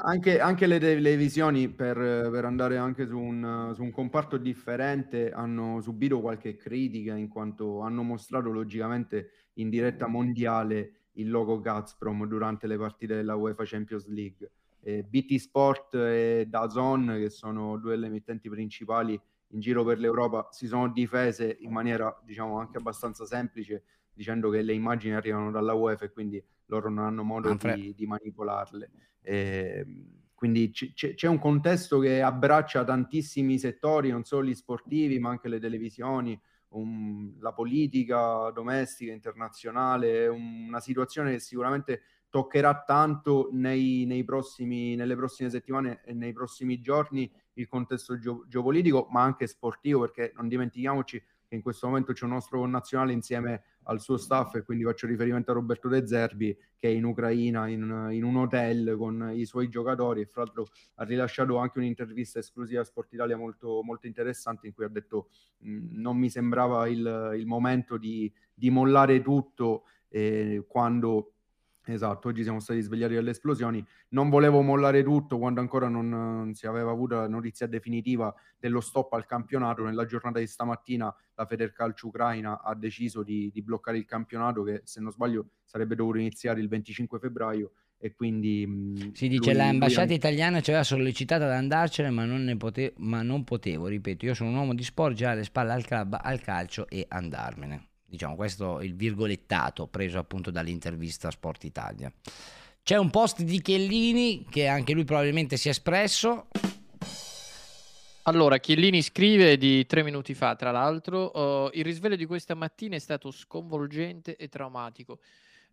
Anche, 0.05 0.41
anche 0.41 0.67
le 0.67 0.79
televisioni, 0.79 1.69
per, 1.69 1.95
per 1.97 2.43
andare 2.43 2.75
anche 2.75 3.07
su 3.07 3.17
un, 3.17 3.71
su 3.73 3.83
un 3.83 3.91
comparto 3.91 4.35
differente, 4.35 5.31
hanno 5.31 5.79
subito 5.79 6.19
qualche 6.19 6.57
critica 6.57 7.15
in 7.15 7.29
quanto 7.29 7.79
hanno 7.79 8.03
mostrato 8.03 8.51
logicamente 8.51 9.29
in 9.53 9.69
diretta 9.69 10.07
mondiale 10.07 11.03
il 11.13 11.29
logo 11.29 11.61
Gazprom 11.61 12.25
durante 12.27 12.67
le 12.67 12.77
partite 12.77 13.15
della 13.15 13.35
UEFA 13.35 13.63
Champions 13.65 14.07
League. 14.07 14.51
Eh, 14.81 15.03
BT 15.03 15.35
Sport 15.37 15.95
e 15.95 16.47
DAZN, 16.49 17.15
che 17.19 17.29
sono 17.29 17.77
due 17.77 17.91
delle 17.91 18.07
emittenti 18.07 18.49
principali 18.49 19.17
in 19.53 19.59
giro 19.61 19.85
per 19.85 19.99
l'Europa, 19.99 20.49
si 20.51 20.67
sono 20.67 20.89
difese 20.89 21.55
in 21.61 21.71
maniera 21.71 22.13
diciamo 22.25 22.59
anche 22.59 22.77
abbastanza 22.77 23.25
semplice, 23.25 23.83
dicendo 24.13 24.49
che 24.49 24.61
le 24.61 24.73
immagini 24.73 25.13
arrivano 25.15 25.51
dalla 25.51 25.73
UEFA 25.73 26.05
e 26.05 26.11
quindi 26.11 26.43
loro 26.67 26.89
non 26.89 27.05
hanno 27.05 27.23
modo 27.23 27.49
di, 27.75 27.93
di 27.95 28.05
manipolarle. 28.05 28.91
Eh, 29.21 29.85
quindi 30.33 30.71
c- 30.71 30.93
c'è 30.93 31.13
c'è 31.13 31.27
un 31.27 31.39
contesto 31.39 31.99
che 31.99 32.21
abbraccia 32.21 32.83
tantissimi 32.83 33.57
settori, 33.57 34.09
non 34.09 34.23
solo 34.23 34.45
gli 34.47 34.53
sportivi, 34.55 35.19
ma 35.19 35.29
anche 35.29 35.47
le 35.47 35.59
televisioni, 35.59 36.39
un- 36.69 37.35
la 37.39 37.53
politica 37.53 38.49
domestica, 38.51 39.13
internazionale, 39.13 40.27
un- 40.27 40.65
una 40.67 40.79
situazione 40.79 41.31
che 41.31 41.39
sicuramente 41.39 42.01
toccherà 42.29 42.83
tanto 42.85 43.49
nei, 43.51 44.05
nei 44.05 44.23
prossimi, 44.23 44.95
nelle 44.95 45.15
prossime 45.15 45.49
settimane 45.51 46.01
e 46.03 46.13
nei 46.13 46.33
prossimi 46.33 46.81
giorni 46.81 47.31
il 47.53 47.67
contesto 47.67 48.17
geo- 48.17 48.43
geopolitico, 48.47 49.07
ma 49.11 49.21
anche 49.21 49.45
sportivo, 49.45 49.99
perché 49.99 50.31
non 50.35 50.47
dimentichiamoci 50.47 51.19
che 51.47 51.55
in 51.55 51.61
questo 51.61 51.85
momento 51.87 52.11
c'è 52.11 52.25
un 52.25 52.31
nostro 52.31 52.59
connazionale 52.59 53.13
insieme 53.13 53.63
al 53.83 53.99
suo 54.01 54.17
staff, 54.17 54.55
e 54.55 54.63
quindi 54.63 54.83
faccio 54.83 55.07
riferimento 55.07 55.51
a 55.51 55.55
Roberto 55.55 55.87
De 55.87 56.05
Zerbi, 56.07 56.55
che 56.77 56.87
è 56.87 56.91
in 56.91 57.03
Ucraina, 57.05 57.67
in, 57.67 58.09
in 58.11 58.23
un 58.23 58.35
hotel 58.37 58.95
con 58.97 59.31
i 59.33 59.45
suoi 59.45 59.69
giocatori, 59.69 60.21
e 60.21 60.25
fra 60.25 60.43
l'altro 60.43 60.67
ha 60.95 61.03
rilasciato 61.03 61.57
anche 61.57 61.79
un'intervista 61.79 62.39
esclusiva 62.39 62.81
a 62.81 62.85
Sport 62.85 63.13
Italia 63.13 63.37
molto, 63.37 63.81
molto 63.83 64.07
interessante, 64.07 64.67
in 64.67 64.73
cui 64.73 64.85
ha 64.85 64.89
detto 64.89 65.29
"Mh, 65.59 65.99
non 66.01 66.17
mi 66.17 66.29
sembrava 66.29 66.87
il, 66.87 67.33
il 67.37 67.45
momento 67.45 67.97
di, 67.97 68.31
di 68.53 68.69
mollare 68.69 69.21
tutto 69.21 69.83
eh, 70.09 70.63
quando... 70.67 71.32
Esatto, 71.85 72.29
oggi 72.29 72.43
siamo 72.43 72.59
stati 72.61 72.79
svegliati 72.81 73.13
dalle 73.13 73.31
esplosioni. 73.31 73.85
Non 74.09 74.29
volevo 74.29 74.61
mollare 74.61 75.03
tutto 75.03 75.37
quando 75.37 75.59
ancora 75.59 75.89
non, 75.89 76.51
si 76.53 76.65
aveva 76.65 76.91
avuto 76.91 77.15
la 77.15 77.27
notizia 77.27 77.67
definitiva 77.67 78.33
dello 78.57 78.79
stop 78.79 79.11
al 79.13 79.25
campionato. 79.25 79.83
Nella 79.83 80.05
giornata 80.05 80.39
di 80.39 80.47
stamattina 80.47 81.13
la 81.35 81.45
Federcalcio 81.45 82.07
Ucraina 82.07 82.61
ha 82.61 82.73
deciso 82.73 83.21
di, 83.21 83.51
di 83.53 83.61
bloccare 83.61 83.97
il 83.97 84.05
campionato 84.05 84.63
che 84.63 84.81
se 84.85 85.01
non 85.01 85.11
sbaglio 85.11 85.49
sarebbe 85.65 85.95
dovuto 85.95 86.19
iniziare 86.19 86.61
il 86.61 86.69
25 86.69 87.19
febbraio 87.19 87.71
e 87.97 88.13
quindi... 88.13 88.65
mh, 88.65 89.11
Si 89.13 89.27
dice 89.27 89.37
lui- 89.37 89.47
lui 89.47 89.53
l'ambasciata 89.55 90.11
ha- 90.11 90.15
italiana 90.15 90.61
ci 90.61 90.69
aveva 90.69 90.85
sollecitato 90.85 91.43
ad 91.43 91.51
andarcene, 91.51 92.09
ma 92.11 92.23
non, 92.23 92.45
ne 92.45 92.55
pote- 92.55 92.93
ma 92.97 93.23
non 93.23 93.43
potevo. 93.43 93.87
Ripeto, 93.87 94.25
io 94.25 94.33
sono 94.33 94.49
un 94.51 94.55
uomo 94.55 94.73
di 94.73 94.83
sport, 94.83 95.15
già 95.15 95.31
alle 95.31 95.43
spalle 95.43 95.73
al 95.73 95.83
club, 95.85 96.17
al 96.21 96.39
calcio 96.39 96.87
e 96.87 97.05
andarmene. 97.09 97.87
Diciamo, 98.13 98.35
questo 98.35 98.77
è 98.79 98.83
il 98.83 98.93
virgolettato 98.93 99.87
preso 99.87 100.19
appunto 100.19 100.51
dall'intervista 100.51 101.31
Sport 101.31 101.63
Italia. 101.63 102.13
C'è 102.83 102.95
un 102.95 103.09
post 103.09 103.41
di 103.41 103.59
Chiellini 103.59 104.45
che 104.51 104.67
anche 104.67 104.93
lui 104.93 105.03
probabilmente 105.03 105.57
si 105.57 105.67
è 105.67 105.71
espresso. 105.71 106.45
Allora, 108.25 108.59
Chiellini 108.59 109.01
scrive 109.01 109.57
di 109.57 109.87
tre 109.87 110.03
minuti 110.03 110.35
fa, 110.35 110.55
tra 110.55 110.69
l'altro, 110.69 111.71
eh, 111.71 111.79
il 111.79 111.83
risveglio 111.83 112.15
di 112.15 112.27
questa 112.27 112.53
mattina 112.53 112.95
è 112.95 112.99
stato 112.99 113.31
sconvolgente 113.31 114.35
e 114.35 114.47
traumatico. 114.47 115.19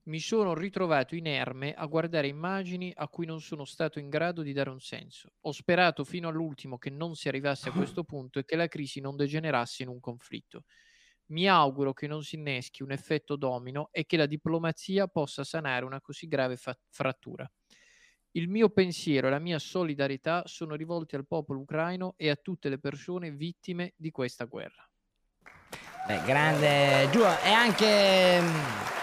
Mi 0.05 0.19
sono 0.19 0.55
ritrovato 0.55 1.15
inerme 1.15 1.75
a 1.75 1.85
guardare 1.85 2.27
immagini 2.27 2.91
a 2.97 3.07
cui 3.09 3.27
non 3.27 3.43
sono 3.43 3.67
stato 3.67 3.99
in 3.99 4.09
grado 4.09 4.41
di 4.41 4.55
dare 4.55 4.71
un 4.71 4.81
senso. 4.81 5.33
Ho 5.43 5.53
sperato 5.53 6.05
fino 6.05 6.29
all'ultimo 6.29 6.79
che 6.79 6.89
non 6.89 7.17
si 7.17 7.29
arrivasse 7.29 7.69
a 7.69 7.73
questo 7.77 8.03
punto 8.03 8.39
e 8.39 8.47
che 8.47 8.57
la 8.57 8.67
crisi 8.67 8.99
non 9.01 9.15
degenerasse 9.15 9.83
in 9.83 9.91
un 9.91 10.01
conflitto. 10.01 10.65
Mi 11.31 11.49
auguro 11.49 11.93
che 11.93 12.07
non 12.07 12.23
si 12.23 12.37
inneschi 12.37 12.83
un 12.83 12.93
effetto 12.93 13.37
domino 13.37 13.89
e 13.93 14.05
che 14.05 14.17
la 14.17 14.27
diplomazia 14.27 15.07
possa 15.07 15.45
sanare 15.45 15.85
una 15.85 16.01
così 16.01 16.27
grave 16.27 16.57
fa- 16.57 16.77
frattura. 16.89 17.51
Il 18.33 18.49
mio 18.49 18.69
pensiero 18.71 19.27
e 19.27 19.31
la 19.31 19.39
mia 19.39 19.59
solidarietà 19.59 20.43
sono 20.47 20.75
rivolti 20.75 21.17
al 21.17 21.27
popolo 21.27 21.61
ucraino 21.61 22.15
e 22.17 22.31
a 22.31 22.37
tutte 22.37 22.69
le 22.69 22.79
persone 22.79 23.31
vittime 23.31 23.95
di 23.97 24.11
questa 24.11 24.45
guerra. 24.45 24.89
Beh, 26.07 26.23
grande 26.25 27.09
giù 27.11 27.21
e 27.21 27.51
anche 27.51 28.41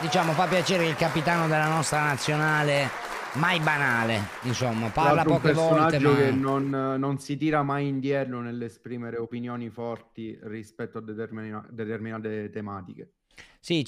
diciamo 0.01 0.33
fa 0.33 0.47
piacere 0.47 0.83
che 0.83 0.89
il 0.89 0.95
capitano 0.95 1.47
della 1.47 1.67
nostra 1.67 2.03
nazionale 2.03 3.06
mai 3.33 3.59
banale 3.59 4.21
insomma 4.43 4.89
parla 4.89 5.23
l'altro 5.23 5.33
un 5.33 5.41
poche 5.41 5.53
volte 5.53 5.99
ma 5.99 6.15
che 6.15 6.31
non, 6.31 6.69
non 6.69 7.19
si 7.19 7.37
tira 7.37 7.63
mai 7.63 7.87
indietro 7.87 8.41
nell'esprimere 8.41 9.17
opinioni 9.17 9.69
forti 9.69 10.37
rispetto 10.43 10.97
a 10.97 11.01
determina- 11.01 11.65
determinate 11.69 12.49
tematiche. 12.49 13.11
Sì, 13.59 13.85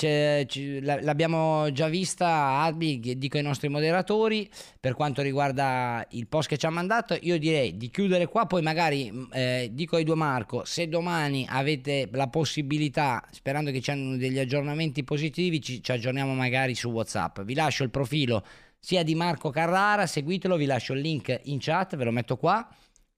l'abbiamo 0.82 1.72
già 1.72 1.88
vista 1.88 2.28
Albi, 2.28 3.00
dico 3.00 3.38
ai 3.38 3.44
nostri 3.44 3.70
moderatori, 3.70 4.50
per 4.78 4.94
quanto 4.94 5.22
riguarda 5.22 6.06
il 6.10 6.28
post 6.28 6.50
che 6.50 6.58
ci 6.58 6.66
ha 6.66 6.70
mandato, 6.70 7.18
io 7.22 7.40
direi 7.40 7.78
di 7.78 7.90
chiudere 7.90 8.28
qua, 8.28 8.46
poi 8.46 8.62
magari 8.62 9.10
mh, 9.10 9.28
eh, 9.32 9.70
dico 9.72 9.96
ai 9.96 10.04
due 10.04 10.16
Marco, 10.16 10.66
se 10.66 10.90
domani 10.90 11.46
avete 11.50 12.10
la 12.12 12.28
possibilità, 12.28 13.24
sperando 13.32 13.72
che 13.72 13.80
ci 13.80 13.92
hanno 13.92 14.18
degli 14.18 14.40
aggiornamenti 14.40 15.06
positivi, 15.06 15.62
ci, 15.62 15.82
ci 15.82 15.92
aggiorniamo 15.94 16.34
magari 16.34 16.76
su 16.76 16.90
WhatsApp. 16.90 17.42
Vi 17.42 17.54
lascio 17.54 17.84
il 17.84 17.90
profilo 17.90 18.44
sia 18.80 19.04
di 19.04 19.16
Marco 19.16 19.50
Carrara, 19.50 20.08
seguitelo, 20.08 20.56
vi 20.56 20.66
lascio 20.66 20.94
il 20.94 21.02
link 21.02 21.40
in 21.44 21.60
chat, 21.60 21.96
ve 21.96 22.04
lo 22.06 22.12
metto 22.12 22.38
qua, 22.38 22.68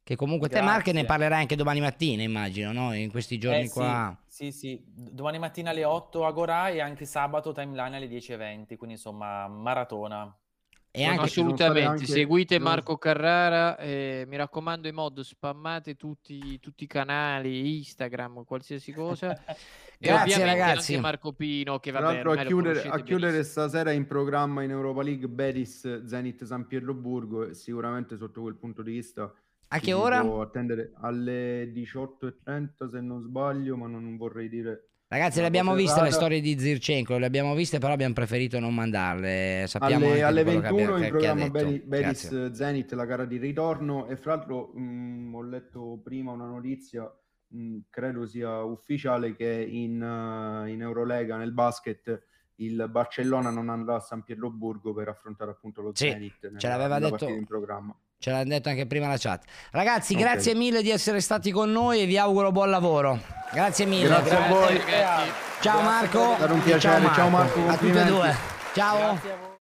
che 0.03 0.15
comunque 0.15 0.49
te 0.49 0.55
Grazie. 0.59 0.71
Marco 0.71 0.91
ne 0.91 1.05
parlerai 1.05 1.41
anche 1.41 1.55
domani 1.55 1.79
mattina, 1.79 2.23
immagino, 2.23 2.71
no? 2.71 2.93
In 2.93 3.11
questi 3.11 3.37
giorni 3.37 3.63
Eh, 3.65 3.67
sì, 3.67 3.73
qua. 3.73 4.17
Sì, 4.27 4.51
sì, 4.51 4.83
D- 4.85 5.11
domani 5.11 5.37
mattina 5.39 5.69
alle 5.71 5.83
8 5.83 6.25
Agora 6.25 6.69
e 6.69 6.79
anche 6.81 7.05
sabato 7.05 7.51
timeline 7.51 7.97
alle 7.97 8.07
10.20, 8.07 8.75
quindi 8.77 8.95
insomma 8.95 9.47
maratona. 9.47 10.35
E 10.93 11.05
anche 11.05 11.23
Assolutamente, 11.23 11.87
anche- 11.87 12.05
seguite 12.05 12.59
Marco 12.59 12.97
Carrara, 12.97 13.77
eh, 13.77 14.25
mi 14.27 14.35
raccomando 14.35 14.89
in 14.89 14.95
mod, 14.95 15.21
spammate 15.21 15.95
tutti, 15.95 16.59
tutti 16.59 16.83
i 16.83 16.87
canali, 16.87 17.77
Instagram, 17.77 18.43
qualsiasi 18.43 18.91
cosa. 18.91 19.31
e 19.47 19.55
Grazie, 19.97 20.33
ovviamente 20.33 20.45
ragazzi. 20.65 20.93
anche 20.95 21.01
Marco 21.07 21.31
Pino, 21.31 21.79
che 21.79 21.91
vabbè, 21.91 22.03
l'altro 22.03 22.31
a 22.33 22.43
chiudere, 22.43 22.81
a 22.89 22.99
chiudere 22.99 23.43
stasera 23.43 23.91
in 23.91 24.05
programma 24.05 24.63
in 24.63 24.71
Europa 24.71 25.01
League 25.01 25.29
Betis 25.29 26.03
Zenit 26.03 26.43
San 26.43 26.67
Pietroburgo 26.67 27.53
sicuramente 27.53 28.17
sotto 28.17 28.41
quel 28.41 28.55
punto 28.55 28.81
di 28.81 28.91
vista 28.91 29.33
A 29.69 29.79
che 29.79 29.93
ora? 29.93 30.19
attendere 30.41 30.91
alle 30.99 31.71
18.30 31.71 32.89
se 32.89 32.99
non 32.99 33.21
sbaglio 33.21 33.77
ma 33.77 33.87
non 33.87 34.17
vorrei 34.17 34.49
dire 34.49 34.89
Ragazzi, 35.11 35.41
le 35.41 35.47
abbiamo 35.47 35.73
viste 35.75 35.95
le 35.99 36.07
errata. 36.07 36.15
storie 36.15 36.39
di 36.39 36.57
Zirchenko, 36.57 37.17
le 37.17 37.25
abbiamo 37.25 37.53
viste, 37.53 37.79
però 37.79 37.91
abbiamo 37.91 38.13
preferito 38.13 38.59
non 38.59 38.73
mandarle. 38.73 39.65
Sappiamo 39.67 40.07
alle, 40.07 40.21
alle 40.23 40.43
di 40.45 40.49
quello 40.51 40.61
che 40.61 40.69
21 40.69 40.93
abbia- 40.93 40.95
in 40.95 41.01
che- 41.01 41.05
ha 41.05 41.09
programma 41.09 41.41
detto. 41.49 41.51
Beri- 41.51 41.83
Betis 41.85 42.29
Grazie. 42.29 42.55
Zenit 42.55 42.91
la 42.93 43.05
gara 43.05 43.25
di 43.25 43.37
ritorno 43.37 44.07
e 44.07 44.15
fra 44.15 44.35
l'altro 44.35 44.67
mh, 44.73 45.31
ho 45.35 45.41
letto 45.43 45.99
prima 46.01 46.31
una 46.31 46.45
notizia 46.45 47.13
mh, 47.47 47.77
credo 47.89 48.25
sia 48.25 48.63
ufficiale 48.63 49.35
che 49.35 49.49
in, 49.69 50.01
eh, 50.01 50.71
in 50.71 50.81
Eurolega 50.81 51.35
nel 51.35 51.51
basket 51.51 52.23
il 52.61 52.87
Barcellona 52.89 53.49
non 53.49 53.67
andrà 53.67 53.95
a 53.95 53.99
San 53.99 54.23
Pietroburgo 54.23 54.93
per 54.93 55.09
affrontare 55.09 55.51
appunto 55.51 55.81
lo 55.81 55.91
Sì, 55.93 56.07
Zenit 56.09 56.37
nella, 56.43 56.57
ce 56.57 56.67
l'aveva 56.69 56.97
nella 56.99 57.09
detto- 57.09 57.27
in 57.27 57.45
programma 57.45 57.93
Ce 58.21 58.29
l'ha 58.29 58.43
detto 58.43 58.69
anche 58.69 58.85
prima 58.85 59.07
la 59.07 59.17
chat. 59.17 59.41
Ragazzi, 59.71 60.13
Ok. 60.13 60.19
grazie 60.19 60.53
mille 60.53 60.83
di 60.83 60.91
essere 60.91 61.19
stati 61.21 61.49
con 61.49 61.71
noi 61.71 62.01
e 62.01 62.05
vi 62.05 62.19
auguro 62.19 62.51
buon 62.51 62.69
lavoro. 62.69 63.19
Grazie 63.51 63.87
mille. 63.87 64.05
Grazie 64.07 64.35
a 64.37 64.47
voi. 64.47 64.77
ragazzi. 64.77 65.31
Ciao 65.61 65.81
Marco. 65.81 66.33
È 66.33 66.35
stato 66.37 66.53
un 66.53 66.59
E 66.59 66.63
piacere. 66.63 67.09
Ciao 67.15 67.29
Marco, 67.29 67.67
A 67.67 67.77
tutti 67.77 67.97
e 67.97 68.03
due. 68.05 68.35
Ciao. 68.75 68.97
Grazie 68.97 69.31
a 69.31 69.35
voi. 69.41 69.50